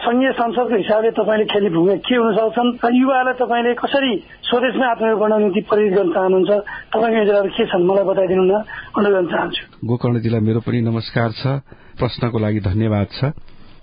संघीय 0.03 0.31
संसदको 0.35 0.75
हिसाबले 0.83 1.11
तपाईँले 1.15 1.45
खेल्ने 1.47 1.69
भूमिका 1.71 1.95
के 2.03 2.15
हुन 2.19 2.31
सक्छन् 2.35 2.75
युवाहरूलाई 2.91 3.39
तपाईँले 3.39 3.71
कसरी 3.79 4.11
स्वदेशमै 4.43 4.85
आत्मनिर्भर 4.85 5.21
बनाउने 5.23 5.43
निम्ति 5.43 5.61
प्रेरित 5.71 5.93
गर्न 5.95 6.09
चाहनुहुन्छ? 6.13 6.51
तपाईँको 6.91 7.17
योजनाहरू 7.23 7.49
के 7.55 7.65
छन्? 7.71 7.83
मलाई 7.89 8.05
बताइदिनु 8.11 8.32
अनुरोध 8.33 9.27
चाहन्छु। 9.29 9.63
गोकर्णजीलाई 9.85 10.41
मेरो 10.41 10.59
पनि 10.65 10.79
नमस्कार 10.81 11.29
छ 11.31 11.43
प्रश्नको 11.97 12.37
लागि 12.39 12.59
धन्यवाद 12.59 13.07
छ। 13.11 13.21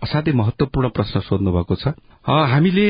असाध्यै 0.03 0.35
महत्वपूर्ण 0.35 0.89
प्रश्न 0.91 1.21
सोध्नु 1.21 1.51
भएको 1.53 1.75
छ 1.75 1.95
हामीले 2.27 2.87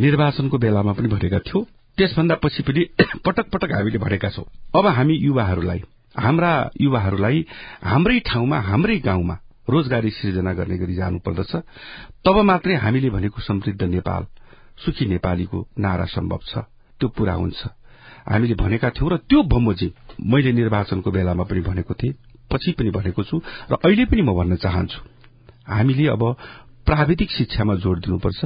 निर्वाचनको 0.00 0.56
बेलामा 0.58 0.92
पनि 0.92 1.08
भनेका 1.08 1.38
थियौं। 1.38 1.62
त्यसभन्दा 1.98 2.34
पछि 2.40 2.62
पनि 2.62 2.82
पटक 3.26 3.46
पटक 3.52 3.70
हामीले 3.72 3.98
भनेका 3.98 4.28
छौं। 4.30 4.44
अब 4.72 4.86
हामी 4.86 5.14
युवाहरूलाई 5.20 5.80
हाम्रा 6.16 6.52
युवाहरूलाई 6.80 7.44
हाम्रै 7.84 8.18
ठाउँमा 8.26 8.58
हाम्रै 8.60 8.98
गाउँमा 8.98 9.36
रोजगारी 9.68 10.10
सृजना 10.10 10.52
गर्ने 10.52 10.76
गरी 10.78 10.94
जानुपर्दछ। 10.94 11.52
तब 12.24 12.36
मात्रै 12.40 12.74
हामीले 12.74 13.10
भनेको 13.10 13.40
समृद्ध 13.42 13.82
नेपाल 13.82 14.22
सुखी 14.84 15.04
नेपालीको 15.06 15.58
नारा 15.78 16.04
सम्भव 16.04 16.40
छ। 16.46 16.64
त्यो 17.00 17.08
पूरा 17.08 17.34
हुन्छ। 17.34 17.60
हामीले 18.26 18.54
भनेका 18.54 18.90
थियौं 18.90 19.10
र 19.12 19.16
त्यो 19.28 19.42
बमोजिम 19.42 19.90
मैले 20.30 20.52
निर्वाचनको 20.52 21.10
बेलामा 21.10 21.44
पनि 21.44 21.60
भनेको 21.60 21.94
थिएँ 21.94 22.14
पछि 22.50 22.72
पनि 22.78 22.90
भनेको 22.90 23.22
छु 23.22 23.36
र 23.70 23.74
अहिले 23.76 24.04
पनि 24.10 24.22
म 24.22 24.34
भन्न 24.34 24.56
चाहन्छु। 24.56 24.98
हामीले 25.68 26.06
अब 26.08 26.22
प्राविधिक 26.86 27.30
शिक्षामा 27.30 27.74
जोड़ 27.82 27.98
दिनुपर्छ 27.98 28.44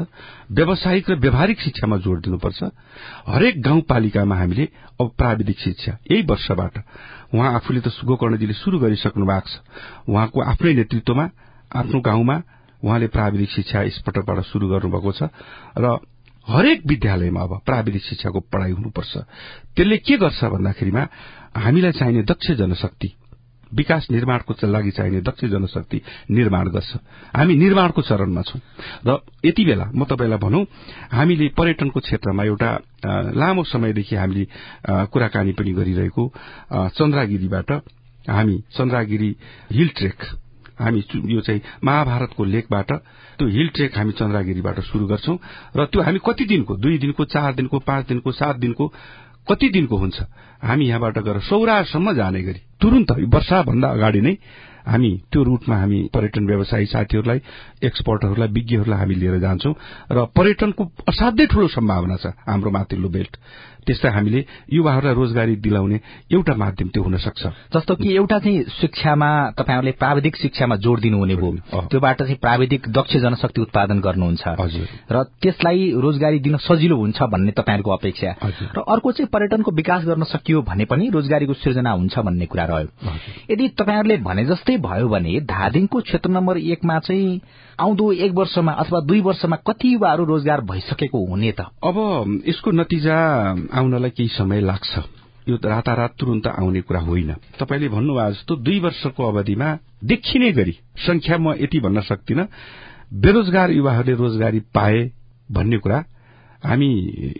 व्यावसायिक 0.50 1.10
र 1.10 1.14
व्यावहारिक 1.20 1.60
शिक्षामा 1.60 1.96
जोड़ 1.96 2.20
दिनुपर्छ। 2.20 2.60
हरेक 3.28 3.60
गाउँपालिकामा 3.62 4.36
हामीले 4.36 4.64
अब 5.00 5.08
प्राविधिक 5.18 5.58
शिक्षा। 5.60 5.92
यही 6.10 6.22
वर्षबाट 6.24 6.74
उहाँ 7.34 7.52
आफूले 7.54 7.80
त 7.80 7.88
गोकर्णजीले 8.04 8.54
शुरू 8.56 8.78
गरिसक्नु 8.78 9.24
भएको 9.26 9.48
छ। 9.48 9.60
उहाँको 10.08 10.38
आफ्नै 10.40 10.72
नेतृत्वमा 10.74 11.24
आफ्नो 11.70 12.00
गाउँमा 12.00 12.36
उहाँले 12.82 13.06
प्राविधिक 13.06 13.50
शिक्षा 13.50 13.82
यसपटकबाट 13.82 14.40
शुरू 14.48 14.68
गर्नुभएको 14.68 15.12
छ 15.12 15.22
र 15.76 16.00
हरेक 16.48 16.82
विद्यालयमा 16.86 17.40
अब 17.40 17.60
प्राविधिक 17.66 18.02
शिक्षाको 18.02 18.40
पढ़ाई 18.52 18.72
हुनुपर्छ। 18.72 19.16
त्यसले 19.76 19.96
के 19.98 20.16
गर्छ 20.16 20.44
भन्दाखेरिमा 20.44 21.02
हामीलाई 21.56 21.92
चाहिने 21.92 22.22
दक्ष 22.22 22.50
जनशक्ति 22.60 23.12
विकास 23.70 24.06
निर्माणको 24.10 24.66
लागि 24.66 24.90
चाहिने 24.90 25.20
दक्ष 25.22 25.44
जनशक्ति 25.44 26.00
निर्माण 26.30 26.68
गर्छ। 26.74 26.90
हामी 27.36 27.54
निर्माणको 27.56 28.02
चरणमा 28.02 28.42
छौं। 28.42 28.60
र 29.06 29.18
यति 29.44 29.64
बेला 29.64 29.84
म 29.94 30.04
तपाईँलाई 30.10 30.38
भनौं 30.38 30.64
हामीले 31.12 31.48
पर्यटनको 31.54 32.00
क्षेत्रमा 32.00 32.44
एउटा 32.44 32.70
लामो 33.36 33.62
समयदेखि 33.64 34.16
हामीले 34.16 34.44
कुराकानी 35.12 35.52
पनि 35.54 35.72
गरिरहेको 35.72 36.22
चन्द्रागिरीबाट 36.98 37.70
हामी 38.26 38.56
चन्द्रागिरी 38.74 39.30
हिल 39.72 39.88
ट्रेक 39.96 40.18
हामी 40.80 41.02
यो 41.26 41.40
चाहिँ 41.40 41.60
महाभारतको 41.84 42.44
लेखबाट 42.44 42.92
त्यो 43.38 43.48
हिल 43.48 43.68
ट्रेक 43.68 43.96
हामी 43.98 44.12
चन्द्रागिरीबाट 44.12 44.80
शुरू 44.80 45.06
गर्छौं। 45.06 45.36
र 45.76 45.84
त्यो 45.86 46.02
हामी 46.02 46.18
कति 46.18 46.44
दिनको? 46.44 46.76
दुई 46.76 46.98
दिनको 46.98 47.24
चार 47.24 47.54
दिनको 47.54 47.78
पाँच 47.78 48.06
दिनको 48.08 48.32
सात 48.32 48.56
दिनको 48.56 48.86
कति 49.48 49.68
दिनको 49.68 49.96
हुन्छ? 49.96 50.20
हामी 50.62 50.88
यहाँबाट 50.88 51.18
गएर 51.18 51.38
सौरासम्म 51.40 52.12
जाने 52.12 52.42
गरी 52.42 52.60
तुरन्त 52.80 53.10
वर्षाभन्दा 53.34 53.88
अगाडि 53.88 54.20
नै 54.20 54.34
हामी 54.86 55.10
त्यो 55.32 55.42
रूटमा 55.42 55.76
हामी 55.76 55.98
पर्यटन 56.14 56.46
व्यवसायी 56.46 56.86
साथीहरूलाई 56.86 57.40
एक्सपर्टहरूलाई 57.84 58.48
विज्ञहरूलाई 58.48 58.98
हामी 58.98 59.14
लिएर 59.14 59.38
जान्छौं। 59.38 59.74
र 60.12 60.24
पर्यटनको 60.36 60.84
असाध्यै 61.08 61.46
ठूलो 61.46 61.68
सम्भावना 61.68 62.16
छ 62.16 62.32
हाम्रो 62.48 62.70
माथिल्लो 62.70 63.08
बेल्ट 63.08 63.36
त्यसलाई 63.86 64.12
हामीले 64.12 64.44
युवाहरूलाई 64.72 65.14
रोजगारी 65.14 65.56
दिलाउने 65.56 66.00
एउटा 66.32 66.54
माध्यम 66.54 66.88
त्यो 66.88 67.02
हुन 67.02 67.16
सक्छ 67.16 67.46
जस्तो 67.76 67.94
कि 67.94 68.14
एउटा 68.16 68.38
चाहिँ 68.38 68.64
शिक्षामा 68.80 69.30
तपाईँहरूले 69.50 69.92
प्राविधिक 69.92 70.36
शिक्षामा 70.36 70.76
जोड़ 70.76 71.00
दिनुहुने 71.00 71.36
भयो 71.36 71.80
त्योबाट 71.90 72.22
चाहिँ 72.22 72.36
प्राविधिक 72.36 72.88
दक्ष 72.88 73.16
जनशक्ति 73.16 73.60
उत्पादन 73.60 74.00
गर्नुहुन्छ। 74.00 74.42
र 75.12 75.22
त्यसलाई 75.42 75.92
रोजगारी 75.98 76.38
दिन 76.38 76.56
सजिलो 76.56 76.96
हुन्छ 76.96 77.22
भन्ने 77.22 77.52
तपाईँहरूको 77.52 77.90
अपेक्षा। 77.90 78.34
र 78.76 78.84
अर्को 78.88 79.12
चाहिँ 79.12 79.28
पर्यटनको 79.32 79.70
विकास 79.70 80.04
गर्न 80.04 80.24
सकियो 80.24 80.62
भने 80.62 80.84
पनि 80.84 81.08
रोजगारीको 81.08 81.54
सृजना 81.54 81.90
हुन्छ 81.90 82.18
भन्ने 82.18 82.46
कुरा 82.46 82.64
रह्यो। 82.64 82.88
यदि 83.50 83.68
तपाईँहरूले 83.68 84.16
भने 84.16 84.44
जस्तै 84.44 84.76
भयो 84.76 85.08
भने 85.08 85.40
धादिङको 85.40 86.00
क्षेत्र 86.00 86.30
नम्बर 86.30 86.58
एकमा 86.58 86.98
चाहिँ 86.98 87.40
आउँदो 87.80 88.12
एक 88.12 88.32
वर्षमा 88.32 88.72
अथवा 88.72 89.00
दुई 89.00 89.20
वर्षमा 89.20 89.56
कति 89.56 89.92
युवाहरू 89.94 90.24
रोजगार 90.24 90.60
भइसकेको 90.60 91.26
हुने 91.26 91.52
त? 91.52 91.60
अब 91.60 91.96
यसको 92.48 92.70
नतिजा 92.70 93.16
आउनलाई 93.72 94.10
केही 94.10 94.28
समय 94.28 94.60
लाग्छ। 94.60 94.98
यो 95.48 95.56
रातारात 95.56 96.14
तुरन्त 96.18 96.46
आउने 96.46 96.80
कुरा 96.80 97.00
होइन। 97.00 97.32
तपाईँले 97.60 97.88
भन्नुभयो 97.88 98.30
जस्तो 98.32 98.56
दुई 98.56 98.78
वर्षको 98.80 99.22
अवधिमा 99.28 99.68
देखिने 100.04 100.52
गरी 100.52 100.74
संख्या 100.98 101.38
म 101.38 101.54
यति 101.60 101.80
भन्न 101.80 102.00
सक्दिनँ 102.00 102.46
बेरोजगार 103.14 103.70
युवाहरूले 103.70 104.14
रोजगारी 104.14 104.60
पाए 104.74 105.10
भन्ने 105.52 105.78
कुरा 105.78 105.98
हामी 106.64 106.90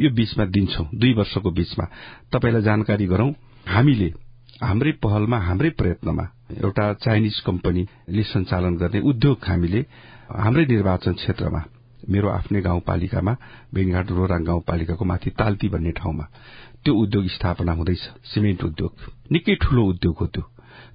यो 0.01 0.11
बीचमा 0.11 0.45
दिन्छौं 0.45 0.87
दुई 0.95 1.13
वर्षको 1.13 1.51
बीचमा। 1.51 1.85
तपाईँलाई 2.33 2.63
जानकारी 2.63 3.07
गरौं 3.07 3.31
हामीले 3.69 4.13
हाम्रै 4.63 4.93
पहलमा 4.93 5.39
हाम्रै 5.39 5.71
प्रयत्नमा 5.71 6.25
एउटा 6.65 6.93
चाइनिज 6.95 7.41
कम्पनीले 7.41 8.23
सञ्चालन 8.23 8.77
गर्ने 8.77 9.01
उद्योग 9.01 9.39
हामीले 9.45 9.81
हाम्रै 10.37 10.65
निर्वाचन 10.65 11.13
क्षेत्रमा 11.13 11.63
मेरो 12.09 12.29
आफ्नै 12.29 12.61
गाउँपालिकामा 12.61 13.37
बेङघाट 13.75 14.11
रोराङ 14.11 14.45
गाउँपालिकाको 14.45 15.05
माथि 15.05 15.31
ताल्ती 15.31 15.69
भन्ने 15.69 15.93
ठाउँमा। 15.93 16.25
त्यो 16.85 16.95
उद्योग 16.95 17.27
स्थापना 17.29 17.73
हुँदैछ 17.73 18.03
सिमेन्ट 18.25 18.65
उद्योग। 18.65 18.93
निकै 19.33 19.55
ठूलो 19.55 19.85
उद्योग 19.85 20.17
हो 20.17 20.27
त्यो। 20.27 20.43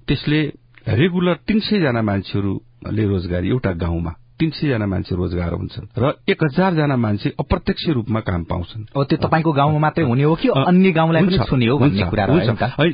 त्यसले 0.07 0.39
रेगुलर 0.87 1.35
तीन 1.47 1.59
सय 1.59 1.79
जना 1.79 2.01
मान्छेहरूले 2.01 3.07
रोजगारी 3.07 3.49
एउटा 3.49 3.71
गाउँमा 3.71 4.13
तीन 4.39 4.49
सय 4.51 4.67
जना 4.67 4.85
मान्छे 4.85 5.15
रोजगार 5.15 5.53
हुन्छन् 5.53 5.87
र 5.95 6.11
एक 6.27 6.43
हजार 6.43 6.73
जना 6.75 6.95
मान्छे 6.95 7.29
अप्रत्यक्ष 7.39 7.87
रूपमा 7.89 8.19
काम 8.19 8.43
पाउँछन्। 8.43 8.83
त्यो 8.91 9.17
तपाईँको 9.17 9.51
गाउँमा 9.51 9.79
मात्रै 9.79 10.03
हुने 10.03 10.23
हो 10.23 10.35
कि 10.35 10.47
अन्य 10.51 10.91
गाउँलाई 10.91 11.23
पनि 11.23 11.37
छुने 11.47 11.65
हो 11.65 11.77
भन्ने 11.79 12.03
कुरा 12.11 12.25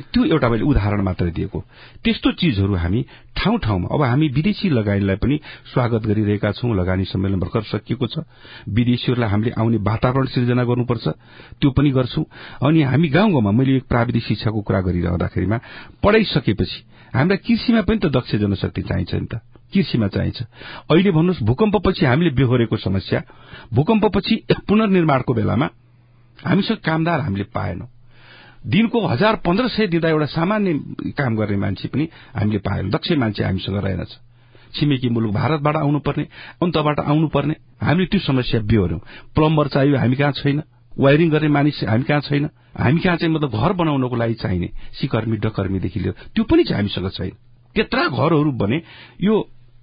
त्यो 0.06 0.24
एउटा 0.24 0.48
मैले 0.48 0.64
उदाहरण 0.64 1.00
मात्रै 1.02 1.30
दिएको। 1.34 1.58
त्यस्तो 2.04 2.32
चिजहरू 2.38 2.74
हामी 2.78 3.00
ठाउँ 3.34 3.58
ठाउँमा 3.58 3.88
अब 3.90 4.02
हामी 4.02 4.28
विदेशी 4.38 4.68
लगानीलाई 4.70 5.16
पनि 5.18 5.36
स्वागत 5.74 6.02
गरिरहेका 6.06 6.50
छौं 6.52 6.74
लगानी 6.78 7.04
सम्मेलन 7.10 7.38
भर्खर 7.42 7.62
सकिएको 7.74 8.06
छ। 8.06 8.22
विदेशीहरूलाई 8.70 9.30
हामीले 9.30 9.52
आउने 9.58 9.78
वातावरण 9.82 10.26
सिर्जना 10.30 10.62
गर्नुपर्छ 10.62 11.06
त्यो 11.58 11.70
पनि 11.74 11.90
गर्छौं। 11.90 12.24
अनि 12.62 12.82
हामी 12.86 13.08
गाउँ 13.08 13.30
गाउँमा 13.32 13.50
मैले 13.50 13.76
एक 13.76 13.90
प्राविधिक 13.90 14.22
शिक्षाको 14.22 14.60
कुरा 14.62 14.80
गरिरहँदाखेरिमा 14.80 15.58
पढाइसकेपछि 16.02 16.78
हामीलाई 17.14 17.38
कृषिमा 17.42 17.82
पनि 17.82 17.98
त 17.98 18.14
दक्ष 18.14 18.30
जनशक्ति 18.38 18.82
चाहिन्छ 18.82 19.14
नि 19.14 19.26
त। 19.26 19.42
कृषिमा 19.74 20.08
चाहिन्छ। 20.08 20.42
अहिले 20.90 21.10
भन्नुहोस् 21.10 21.42
भूकम्पपछि 21.42 22.06
हामीले 22.06 22.30
बेहोरेको 22.30 22.76
समस्या 22.76 23.22
भूकम्पपछि 23.72 24.34
पुनर्निर्माणको 24.68 25.34
बेलामा 25.34 25.68
हामीसँग 26.38 26.78
कामदार 26.78 27.20
हामीले 27.20 27.44
पाएनौं। 27.44 27.86
दिनको 28.66 29.06
हजार 29.06 29.36
पन्ध्र 29.36 29.68
सय 29.68 29.86
दिँदा 29.86 30.08
एउटा 30.08 30.26
सामान्य 30.26 30.72
काम 31.18 31.36
गर्ने 31.36 31.56
मान्छे 31.56 31.88
पनि 31.88 32.08
हामीले 32.36 32.58
पाएनौं। 32.58 32.90
दक्ष 32.90 33.12
मान्छे 33.12 33.44
हामीसँग 33.44 33.76
रहेनछ। 33.76 34.18
छिमेकी 34.74 35.08
मुलुक 35.08 35.32
भारतबाट 35.34 35.76
आउनुपर्ने 35.76 36.24
अन्तबाट 36.62 37.00
आउनुपर्ने 37.00 37.54
हामीले 37.82 38.06
त्यो 38.06 38.20
समस्या 38.20 38.60
बेहोर्यौं 38.60 38.98
प्लम्बर 39.34 39.68
चाहियो 39.68 39.96
हामी 39.98 40.16
कहाँ 40.16 40.32
छैन? 40.32 40.62
वायरिङ 40.98 41.30
गर्ने 41.30 41.48
मानिस 41.48 41.82
हामी 41.88 42.04
कहाँ 42.04 42.20
छैन? 42.20 42.48
हामी 42.78 43.00
कहाँ 43.00 43.16
चाहिँ 43.16 43.34
मतलब 43.34 43.50
घर 43.50 43.72
बनाउनको 43.72 44.16
लागि 44.16 44.34
चाहिने? 44.34 44.68
सिकर्मी 45.00 45.36
डकर्मीदेखि 45.36 46.00
लिएर 46.00 46.14
त्यो 46.34 46.44
पनि 46.44 46.62
हामीसँग 46.72 47.10
छैन। 47.10 47.32
त्यत्रा 47.74 48.08
घरहरू 48.08 48.52
भने 48.52 48.82
यो 49.20 49.34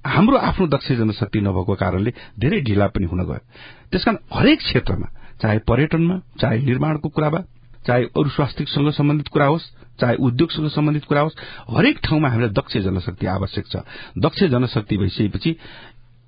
हाम्रो 0.05 0.37
आफ्नो 0.37 0.67
दक्ष 0.67 0.91
जनशक्ति 0.91 1.39
नभएको 1.41 1.75
कारणले 1.75 2.11
धेरै 2.39 2.59
ढिला 2.61 2.87
पनि 2.87 3.05
हुन 3.05 3.21
गयो। 3.25 3.43
त्यसकारण 3.91 4.17
हरेक 4.33 4.59
क्षेत्रमा 4.59 5.07
चाहे 5.41 5.57
पर्यटनमा 5.67 6.15
चाहे 6.41 6.57
निर्माणको 6.59 7.09
कुरामा 7.09 7.39
चाहे 7.87 8.03
अरू 8.03 8.29
स्वास्थ्यसँग 8.29 8.91
सम्बन्धित 8.91 9.27
कुरा 9.27 9.45
होस् 9.45 9.65
चाहे 9.99 10.15
उद्योगसँग 10.15 10.67
सम्बन्धित 10.69 11.05
कुरा 11.05 11.21
होस् 11.21 11.39
हरेक 11.75 11.99
ठाउँमा 12.03 12.27
हामीलाई 12.29 12.49
दक्ष 12.49 12.77
जनशक्ति 12.77 13.25
आवश्यक 13.27 13.65
छ। 13.67 13.75
दक्ष 14.17 14.43
जनशक्ति 14.43 14.97
भइसकेपछि 14.97 15.51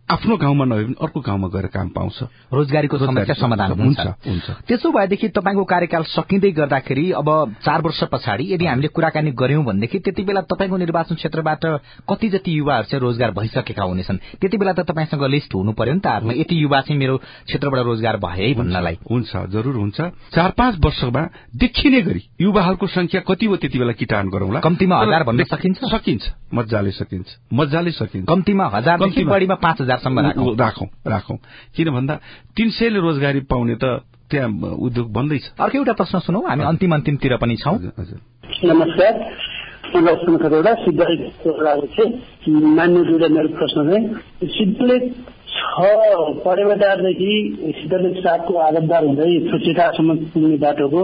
आफ्नो 0.10 0.38
गाउँमा 0.38 0.66
नभए 0.66 0.84
पनि 0.84 0.96
अर्को 1.02 1.20
गाउँमा 1.22 1.48
गएर 1.48 1.66
काम 1.72 1.90
पाउँछ। 1.90 2.18
रोजगारीको 2.54 2.98
समस्या 2.98 3.36
समाधान 3.36 3.72
हुन्छ। 3.72 4.00
हुन्छ। 4.28 4.50
त्यसो 4.68 4.92
भएदेखि 4.92 5.28
तपाईँको 5.30 5.64
कार्यकाल 5.64 6.04
सकिँदै 6.04 6.52
गर्दाखेरि 6.52 7.12
अब 7.12 7.28
चार 7.64 7.82
वर्ष 7.82 8.04
पछाडि 8.12 8.44
यदि 8.54 8.66
हामीले 8.66 8.88
कुराकानी 8.88 9.32
गर्यौं 9.32 9.64
भनेदेखि 9.64 10.00
त्यति 10.00 10.24
बेला 10.24 10.42
तपाईँको 10.52 10.78
निर्वाचन 10.78 11.16
क्षेत्रबाट 11.16 11.66
कति 12.10 12.30
जति 12.30 12.58
युवाहरू 12.60 12.86
चाहिँ 12.92 13.02
रोजगार 13.02 13.32
भइसकेका 13.32 13.84
हुनेछन् 13.84 14.18
त्यति 14.42 14.58
बेला 14.58 14.74
त 14.74 14.80
तपाईँसँग 14.92 15.24
लिस्ट 15.32 15.56
हुनु 15.56 15.72
पर्यो 15.72 15.94
नि 15.94 16.00
त 16.00 16.08
हातमा। 16.08 16.34
यति 16.34 16.56
युवा 16.64 16.82
चाहिँ 16.82 17.00
मेरो 17.00 17.18
क्षेत्रबाट 17.48 17.80
रोजगार 17.86 18.18
भए 18.18 18.36
है 18.42 18.54
भन्नलाई। 18.54 18.98
हुन्छ 19.08 19.32
जरूर 19.48 19.76
हुन्छ। 19.76 20.02
चार 20.36 20.50
पाँच 20.58 20.76
वर्षमा 20.84 21.24
देखिने 21.56 22.02
गरी 22.02 22.22
युवाहरूको 22.42 22.88
संख्या 22.90 23.22
कति 23.22 23.46
हो 23.46 23.56
त्यति 23.56 23.80
बेला 23.80 23.94
किटान 23.94 24.30
गरौँला। 24.30 24.60
कम्तीमा 24.60 25.02
हजार 25.02 25.24
भन्न 25.24 25.44
सकिन्छ? 25.44 25.80
सकिन्छ 25.86 26.24
मजाले 26.54 26.92
सकिन्छ 26.92 27.28
मजाले 27.54 27.92
सकिन्छ। 27.92 28.28
कम्तीमा 28.28 28.66
हजार 28.68 28.98
बढीमा 29.00 29.56
पाँच 29.56 29.82
हजार 29.82 29.91
हजारसम्म 29.92 30.56
राखौं। 30.56 30.88
राखौं 31.08 31.38
किन 31.76 31.90
भन्दा 31.92 32.16
तीन 32.56 32.70
सयले 32.70 33.00
रोजगारी 33.00 33.40
पाउने 33.52 33.76
त 33.76 33.86
त्यहाँ 34.32 34.50
उद्योग 34.80 35.08
बन्दैछ 35.12 35.44
अर्को 35.60 35.78
एउटा 35.78 35.94
प्रश्न 35.94 36.20
सुनौ 36.20 36.40
हामी 36.48 36.64
अन्तिम 36.64 36.92
अन्तिमतिर 36.96 37.36
पनि 37.38 37.56
छौं। 37.56 37.76
नमस्कार। 38.72 39.14
सिद्धले 39.92 41.16
मान्यज्यूले 42.48 43.28
मेरो 43.28 43.50
प्रश्न 43.60 43.80
चाहिँ 43.90 44.06
सिद्धले 44.48 44.98
छ 45.52 45.80
परेवादारदेखि 46.46 47.34
सिद्धले 47.78 48.10
सातको 48.22 48.54
आदतदार 48.68 49.04
हुँदै 49.06 49.32
छुच्चेटासम्म 49.52 50.16
पुग्ने 50.32 50.58
बाटोको 50.58 51.02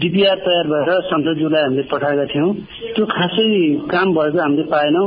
डिपिआर 0.00 0.38
तयार 0.44 0.66
भएर 0.68 0.90
संसदज्यूलाई 1.08 1.62
हामीले 1.62 1.82
पठाएका 1.92 2.24
थियौँ। 2.32 2.50
त्यो 2.94 3.04
खासै 3.06 3.46
काम 3.88 4.08
भएको 4.16 4.38
हामीले 4.38 4.64
पाएनौँ। 4.72 5.06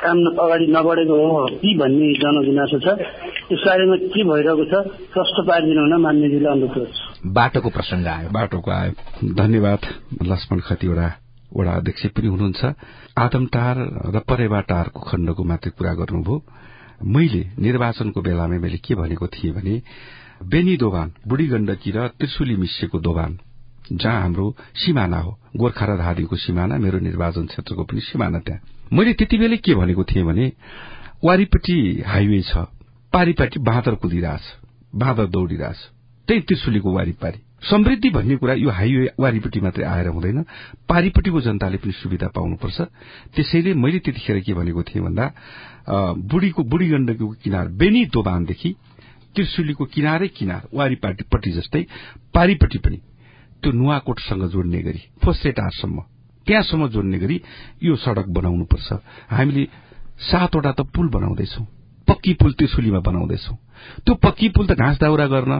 काम 0.00 0.16
अगाडि 0.44 0.66
नबढेको 0.76 1.14
हो 1.26 1.46
कि 1.60 1.70
भन्ने 1.76 2.08
जनगुनासो 2.22 2.78
छ। 2.80 2.88
यस 3.52 3.62
बारेमा 3.66 3.96
के 4.12 4.22
भइरहेको 4.24 4.64
छ 4.64 4.74
प्रश्न 5.12 5.36
पारिदिनु 5.48 5.80
हुन 5.80 5.94
मान्यजीले 6.00 6.48
अनुरोध 6.48 6.72
गर्छु। 6.72 7.30
बाटोको 7.36 7.68
प्रसङ्ग 7.76 8.06
आयो। 8.06 8.28
बाटोको 8.32 8.70
आयो। 8.70 8.92
धन्यवाद 9.36 9.82
लक्ष्मण 10.32 10.58
खतिवड़ा। 10.68 11.08
वडा 11.56 11.72
अध्यक्ष 11.80 12.02
पनि 12.16 12.28
हुनुहुन्छ। 12.32 12.62
आदमटार 13.18 13.76
र 14.14 14.16
परेवाटारको 14.28 15.00
खण्डको 15.00 15.42
मात्रै 15.44 15.70
कुरा 15.78 15.92
गर्नुभयो। 16.00 16.36
मैले 17.04 17.42
निर्वाचनको 17.58 18.20
बेलामा 18.22 18.58
मैले 18.58 18.78
के 18.78 18.94
भनेको 18.94 19.26
थिएँ 19.26 19.52
भने 19.54 19.82
बेनी 20.44 20.76
दोभान 20.76 21.12
बुढी 21.28 21.46
गण्डकी 21.46 21.90
र 21.90 22.08
त्रिशुली 22.08 22.56
मिसिएको 22.56 22.98
दोभान 23.00 23.38
जहाँ 23.92 24.20
हाम्रो 24.22 24.54
सिमाना 24.74 25.18
हो 25.18 25.38
गोर्खा 25.56 25.86
र 25.86 25.96
धादिङको 25.98 26.36
सिमाना 26.36 26.78
मेरो 26.78 26.98
निर्वाचन 26.98 27.46
क्षेत्रको 27.46 27.84
पनि 27.84 28.00
सिमाना 28.00 28.38
त्यहाँ। 28.38 28.60
मैले 28.92 29.12
त्यति 29.12 29.38
बेलै 29.38 29.56
के 29.56 29.74
भनेको 29.74 30.04
थिएँ 30.04 30.24
भने 30.24 30.52
वारिपट्टि 31.24 31.76
हाइवे 32.06 32.40
छ 32.42 32.66
पारिपट्टि 33.12 33.58
बाँदर 33.60 33.94
कुदिरहेछ 33.94 34.44
बाँदर 34.94 35.26
दौडिरहेछ 35.26 35.78
त्यही 36.28 36.40
त्रिशुलीको 36.40 36.92
वारिपारी। 36.92 37.40
समृद्धि 37.70 38.10
भन्ने 38.10 38.36
कुरा 38.36 38.54
यो 38.54 38.70
हाइवे 38.70 39.10
वारिपट्टि 39.20 39.60
मात्रै 39.60 39.84
आएर 39.84 40.08
हुँदैन। 40.08 40.42
पारिपट्टिको 40.88 41.40
जनताले 41.40 41.76
पनि 41.82 41.92
सुविधा 41.92 42.28
पाउनुपर्छ। 42.30 42.78
त्यसैले 43.34 43.74
मैले 43.74 43.98
त्यतिखेर 44.06 44.40
के 44.40 44.54
भनेको 44.54 44.82
थिएँ 44.82 45.02
भन्दा 45.04 45.24
बुढीको 46.30 46.62
बुढी 46.62 46.88
गण्डकीको 46.88 47.34
किनार 47.42 47.68
बेनी 47.80 48.04
दोबानदेखि 48.14 48.70
त्रिशुलीको 49.34 49.84
किनारै 49.84 50.28
किनार 50.28 50.62
वारिपाटीपट्टि 50.74 51.50
जस्तै 51.52 51.82
पारिपट्टि 52.34 52.78
पनि 52.78 52.98
त्यो 53.62 53.72
नुवाकोटसँग 53.72 54.42
जोड्ने 54.52 54.80
गरी 54.82 55.02
फोसेटारसम्म 55.24 55.98
त्यहाँसम्म 56.46 56.88
जोड्ने 56.88 57.18
गरी 57.18 57.36
यो 57.82 57.96
सड़क 57.96 58.26
बनाउनुपर्छ। 58.30 58.88
हामीले 59.30 59.64
सातवटा 60.22 60.72
त 60.72 60.80
पुल 60.94 61.08
बनाउँदैछौ। 61.08 61.62
पक्की 62.08 62.32
पुल 62.40 62.52
त्रिशुलीमा 62.52 63.00
बनाउँदैछौ। 63.02 63.54
त्यो 64.06 64.14
पक्की 64.14 64.48
पुल 64.54 64.66
त 64.66 64.72
घाँस 64.72 64.96
दाउरा 65.00 65.26
गर्न 65.26 65.52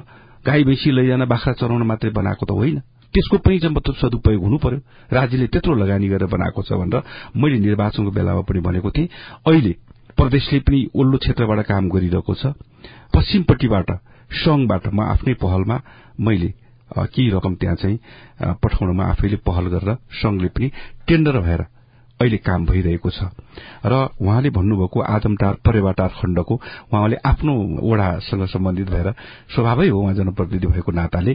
गाई 0.46 0.64
भैँसी 0.64 0.90
लैजान 0.90 1.24
बाख्रा 1.26 1.52
चराउन 1.58 1.82
मात्रै 1.82 2.10
बनाएको 2.10 2.46
त 2.46 2.50
होइन। 2.50 2.78
त्यसको 3.14 3.36
पनि 3.38 3.58
मतलब 3.68 3.94
सदुपयोग 3.96 4.42
हुनु 4.42 4.58
पर्यो। 4.58 4.78
राज्यले 5.10 5.46
त्यत्रो 5.48 5.74
लगानी 5.74 6.08
गरेर 6.08 6.28
बनाएको 6.28 6.62
छ 6.62 6.72
भनेर 6.72 7.02
मैले 7.34 7.58
निर्वाचनको 7.58 8.10
बेलामा 8.10 8.42
पनि 8.46 8.60
भनेको 8.60 8.90
थिएँ। 8.90 9.08
अहिले 9.46 9.72
प्रदेशले 10.18 10.58
पनि 10.60 10.78
ओल्लो 10.94 11.16
क्षेत्रबाट 11.18 11.60
काम 11.66 11.88
गरिरहेको 11.88 12.34
छ। 12.34 12.52
पश्चिमपट्टिबाट 13.14 13.88
संघबाट 14.30 14.84
म 14.92 15.00
आफ्नै 15.02 15.34
पहलमा 15.34 15.76
मैले 16.20 16.50
केही 16.90 17.28
रकम 17.30 17.54
त्यहाँ 17.54 17.76
चाहिँ 17.76 17.98
पठाउनमा 18.62 19.04
आफैले 19.04 19.36
पहल 19.42 19.64
गरेर 19.74 19.94
संघले 20.12 20.48
पनि 20.48 20.70
टेन्डर 21.08 21.40
भएर 21.40 21.62
अहिले 22.20 22.36
काम 22.38 22.64
भइरहेको 22.66 23.10
छ। 23.10 23.28
र 23.84 23.92
उहाँले 24.16 24.50
भन्नुभएको 24.50 25.00
आदमटार 25.00 25.54
परेवाटार 25.60 26.10
खण्डको 26.16 26.54
उहाँले 26.92 27.16
आफ्नो 27.22 27.52
वडासँग 27.82 28.44
सम्बन्धित 28.48 28.88
भएर 28.90 29.12
स्वभावै 29.52 29.88
हो 29.88 30.00
उहाँ 30.00 30.14
जनप्रतिनिधि 30.14 30.66
भएको 30.66 30.92
नाताले 30.92 31.32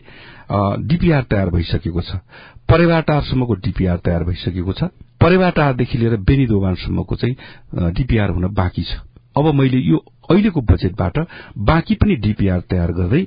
डीपीआर 0.82 1.24
तयार 1.24 1.50
भइसकेको 1.50 2.02
छ। 2.02 2.18
परेवाटारसम्मको 2.66 3.54
डीपीआर 3.62 3.98
तयार 3.98 4.24
भइसकेको 4.24 4.74
छ। 4.74 4.84
परेवाटारदेखि 5.22 5.98
लिएर 5.98 6.16
बेनी 6.18 6.46
दोबानसम्मको 6.48 7.16
चाहिँ 7.16 7.94
डीपीआर 7.94 8.30
हुन 8.32 8.48
बाँकी 8.50 8.84
छ। 8.84 9.06
अब 9.38 9.54
मैले 9.54 9.78
यो 9.78 9.98
अहिलेको 10.30 10.62
बजेटबाट 10.66 11.18
बाँकी 11.62 11.96
पनि 11.96 12.16
डीपीआर 12.16 12.60
तयार 12.66 12.92
गर्दै 12.92 13.26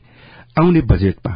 आउने 0.59 0.81
बजेटमा 0.91 1.33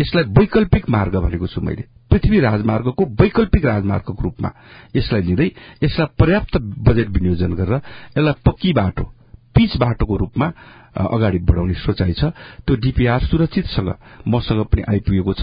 यसलाई 0.00 0.24
वैकल्पिक 0.32 0.88
मार्ग 0.90 1.16
भनेको 1.20 1.46
छु 1.46 1.60
मैले। 1.60 1.99
पृथ्वी 2.10 2.40
राजमार्गको 2.40 3.04
वैकल्पिक 3.20 3.64
राजमार्गको 3.64 4.22
रूपमा 4.22 4.50
यसलाई 4.96 5.22
लिँदै 5.22 5.48
यसलाई 5.84 6.14
पर्याप्त 6.18 6.56
बजेट 6.58 7.08
विनियोजन 7.08 7.52
गरेर 7.54 7.80
यसलाई 8.18 8.34
पक्की 8.46 8.72
बाटो 8.72 9.04
पिच 9.50 9.76
बाटोको 9.76 10.16
रूपमा 10.16 10.46
अगाडि 10.90 11.38
बढाउने 11.42 11.74
सोचाइ 11.74 12.12
छ। 12.12 12.34
त्यो 12.66 12.74
डीपीआर 12.76 13.20
सुरक्षितसँग 13.30 13.90
मसँग 14.26 14.62
पनि 14.70 14.82
आइपुगेको 14.90 15.32
छ। 15.32 15.42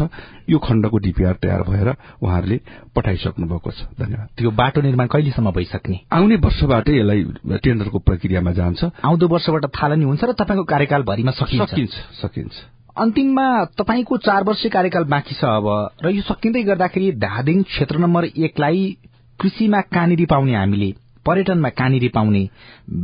यो 0.49 0.57
खण्डको 0.59 0.97
डीपीआर 0.97 1.35
तयार 1.43 1.61
भएर 1.63 1.87
उहाँहरूले 2.23 2.57
पठाइसक्नु 2.95 3.47
भएको 3.47 3.71
छ। 3.71 3.79
धन्यवाद। 3.99 4.27
त्यो 4.37 4.51
बाटो 4.51 4.81
निर्माण 4.81 5.07
कहिलेसम्म 5.07 5.51
भइसक्ने? 5.51 5.97
आउने 6.11 6.35
वर्षबाटै 6.35 6.93
यसलाई 6.99 7.21
टेन्डरको 7.63 7.99
प्रक्रियामा 7.99 8.51
जान्छ। 8.51 8.81
आउँदो 9.03 9.27
वर्षबाट 9.27 9.65
थालनी 9.71 10.03
हुन्छ 10.03 10.23
र 10.23 10.31
तपाईँको 10.35 10.63
कार्यकालभरिमा 10.63 11.31
सकिन्छ। 11.31 11.69
सकिन्छ 11.71 11.95
सकिन्छ। 12.23 12.76
अन्तिममा 12.97 13.47
तपाईँको 13.77 14.17
चार 14.17 14.43
वर्ष 14.43 14.65
कार्यकाल 14.73 15.03
बाँकी 15.03 15.35
छ 15.35 15.43
अब। 15.43 15.67
र 16.03 16.09
यो 16.09 16.21
सकिँदै 16.21 16.63
गर्दाखेरि 16.63 17.11
धादिङ 17.21 17.63
क्षेत्र 17.63 17.97
नम्बर 17.97 18.25
एकलाई 18.25 18.97
कृषिमा 19.39 19.81
कहाँनिर 19.81 20.25
पाउने 20.29 20.55
हामीले 20.55 20.93
पर्यटनमा 21.25 21.69
कहाँनिर 21.69 22.09
पाउने 22.15 22.41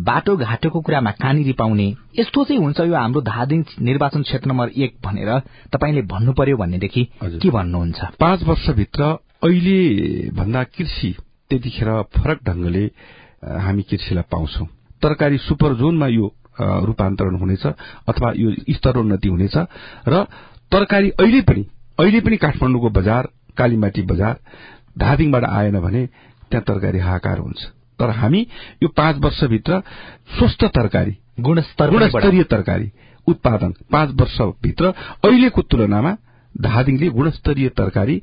बाटोघाटोको 0.08 0.82
कुरामा 0.82 1.12
कहाँनिर 1.12 1.54
पाउने। 1.60 1.88
यस्तो 2.20 2.44
चाहिँ 2.44 2.62
हुन्छ 2.62 2.80
यो 2.80 2.96
हाम्रो 2.96 3.22
धादिङ 3.22 3.64
निर्वाचन 3.82 4.22
क्षेत्र 4.22 4.50
नम्बर 4.50 4.70
एक 4.78 4.96
भनेर 5.06 5.40
तपाईँले 5.74 6.02
भन्नु 6.08 6.34
पर्यो 6.34 6.58
भनेदेखि 6.58 7.04
के 7.24 7.50
भन्नुहुन्छ? 7.50 8.00
पाँच 8.20 8.44
वर्षभित्र 8.44 9.04
अहिले 9.44 10.30
भन्दा 10.32 10.64
कृषि 10.64 11.16
त्यतिखेर 11.50 11.90
फरक 12.18 12.40
ढंगले 12.48 12.86
हामी 13.44 13.82
कृषिलाई 13.84 14.24
पाउँछौ। 14.32 14.66
तरकारी 15.04 15.38
सुपर 15.38 15.74
जोनमा 15.76 16.08
यो 16.08 16.32
रूपान्तरण 16.60 17.36
हुनेछ 17.36 17.66
अथवा 17.66 18.32
यो 18.36 18.52
स्तरोन्नति 18.70 19.28
हुनेछ 19.28 19.58
र 20.08 20.24
तरकारी 20.72 21.10
अहिले 21.20 21.42
पनि 21.42 21.66
अहिले 22.00 22.20
पनि 22.22 22.38
काठमाडौँको 22.38 22.90
बजार 22.90 23.30
कालीमाटी 23.58 24.02
बजार 24.02 24.40
धादिङबाट 25.00 25.44
आएन 25.44 25.80
भने 25.80 26.06
त्यहाँ 26.52 26.64
तरकारी 26.68 27.00
हाहाकार 27.00 27.38
हुन्छ। 27.40 27.62
तर 28.00 28.10
हामी 28.10 28.42
यो 28.84 28.88
पाँच 28.90 29.18
वर्षभित्र 29.24 29.80
स्वस्थ 30.38 30.64
तरकारी 30.76 31.18
गुणस्तरीय 31.40 32.44
तरकारी 32.44 32.92
उत्पादन 33.28 33.74
पाँच 33.92 34.10
वर्षभित्र 34.22 34.94
अहिलेको 35.26 35.62
तुलनामा 35.62 36.12
धादिङले 36.56 37.10
गुणस्तरीय 37.10 37.70
तरकारी 37.70 38.22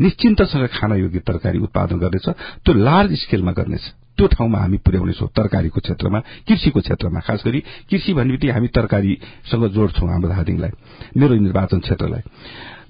निश्चिन्तसँग 0.00 0.66
खान 0.74 0.92
योग्य 0.96 1.18
तरकारी 1.18 1.58
उत्पादन 1.58 1.98
गर्नेछ 1.98 2.28
त्यो 2.64 2.74
लार्ज 2.74 3.12
स्केलमा 3.14 3.52
गर्नेछ। 3.52 3.84
त्यो 4.18 4.26
ठाउँमा 4.28 4.58
हामी 4.58 4.76
पुर्याउनेछौँ 4.84 5.28
तरकारीको 5.36 5.80
क्षेत्रमा 5.80 6.18
कृषिको 6.48 6.80
क्षेत्रमा 6.80 7.20
खास 7.20 7.42
गरी 7.46 7.60
कृषि 7.90 8.12
भन्ने 8.14 8.32
बित्तिकै 8.32 8.52
हामी 8.52 8.68
तरकारीसँग 8.68 9.64
जोड्छौँ 9.72 10.08
हाम्रो 10.08 10.28
धादिङलाई 10.28 10.72
मेरो 11.16 11.34
निर्वाचन 11.34 11.78
क्षेत्रलाई। 11.80 12.22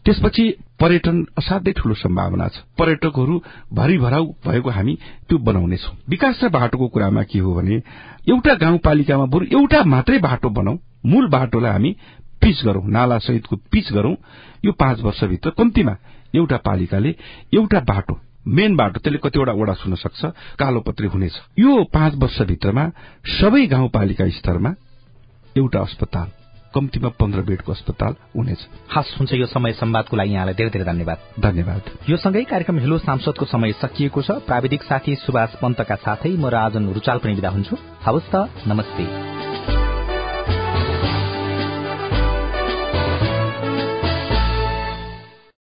त्यसपछि 0.04 0.44
पर्यटन 0.80 1.16
असाध्यै 1.38 1.74
ठूलो 1.78 1.94
सम्भावना 1.94 2.48
छ। 2.48 2.66
पर्यटकहरू 2.78 3.35
भरि 3.72 3.98
भराउ 3.98 4.24
भएको 4.46 4.70
हामी 4.70 4.94
त्यो 5.28 5.38
बनाउनेछौ 5.38 5.92
विकास 6.08 6.40
र 6.44 6.48
बाटोको 6.48 6.88
कुरामा 6.88 7.22
के 7.22 7.38
हो 7.38 7.54
भने 7.54 7.76
एउटा 8.28 8.54
गाउँपालिकामा 8.54 9.26
बरु 9.26 9.44
एउटा 9.52 9.82
मात्रै 9.85 10.18
बाटो 10.18 10.48
बनाऊ 10.50 10.76
मूल 11.06 11.28
बाटोलाई 11.28 11.72
हामी 11.72 11.90
पिच 12.42 12.64
गरौं 12.64 12.82
नाला 12.90 13.18
सहितको 13.18 13.56
पिच 13.70 13.92
गरौं 13.92 14.14
यो 14.64 14.72
पाँच 14.72 15.00
वर्षभित्र 15.00 15.50
कम्तीमा 15.50 15.94
एउटा 16.35 16.56
पालिकाले 16.56 17.14
एउटा 17.54 17.80
बाटो 17.80 18.18
मेन 18.46 18.76
बाटो 18.76 19.00
त्यसले 19.00 19.18
कतिवटा 19.22 19.52
वडा 19.52 19.72
सुन्न 19.72 19.94
सक्छ 19.94 20.24
कालोपत्री 20.59 21.07
हुनेछ। 21.07 21.35
यो 21.59 21.85
पाँच 21.94 22.12
वर्षभित्रमा 22.18 22.85
सबै 23.40 23.66
गाउँपालिका 23.66 24.28
स्तरमा 24.28 24.70
एउटा 25.57 25.81
अस्पताल 25.81 26.28
कम्तीमा 26.74 27.09
पन्ध्र 27.20 27.40
बेडको 27.44 27.72
अस्पताल 27.72 28.12
हुनेछ। 28.37 28.61
हस् 28.96 29.14
हुन्छ 29.18 29.33
यो 29.35 29.46
समय 29.46 29.72
संवादको 29.72 30.16
लागि 30.16 30.33
यहाँलाई 30.33 30.55
धेरै 30.55 30.70
धेरै 30.70 30.85
धन्यवाद। 30.85 31.18
धन्यवाद। 31.40 31.83
यो 32.09 32.16
सँगै 32.16 32.44
कार्यक्रम 32.44 32.78
हेलो 32.78 32.98
सांसदको 32.98 33.44
समय 33.44 33.72
सकिएको 33.72 34.22
छ। 34.22 34.31
प्राविधिक 34.48 34.83
साथी 34.83 35.14
सुभाष 35.20 35.61
पन्तका 35.61 35.94
साथै 35.94 36.33
म 36.33 36.48
राजन 36.48 36.92
रुचाल 36.92 37.18
पनि 37.18 37.35
विदा 37.35 37.50
हुन्छु। 37.50 37.76
हवस् 37.76 38.31
त 38.33 38.48
नमस्ते। 38.66 39.41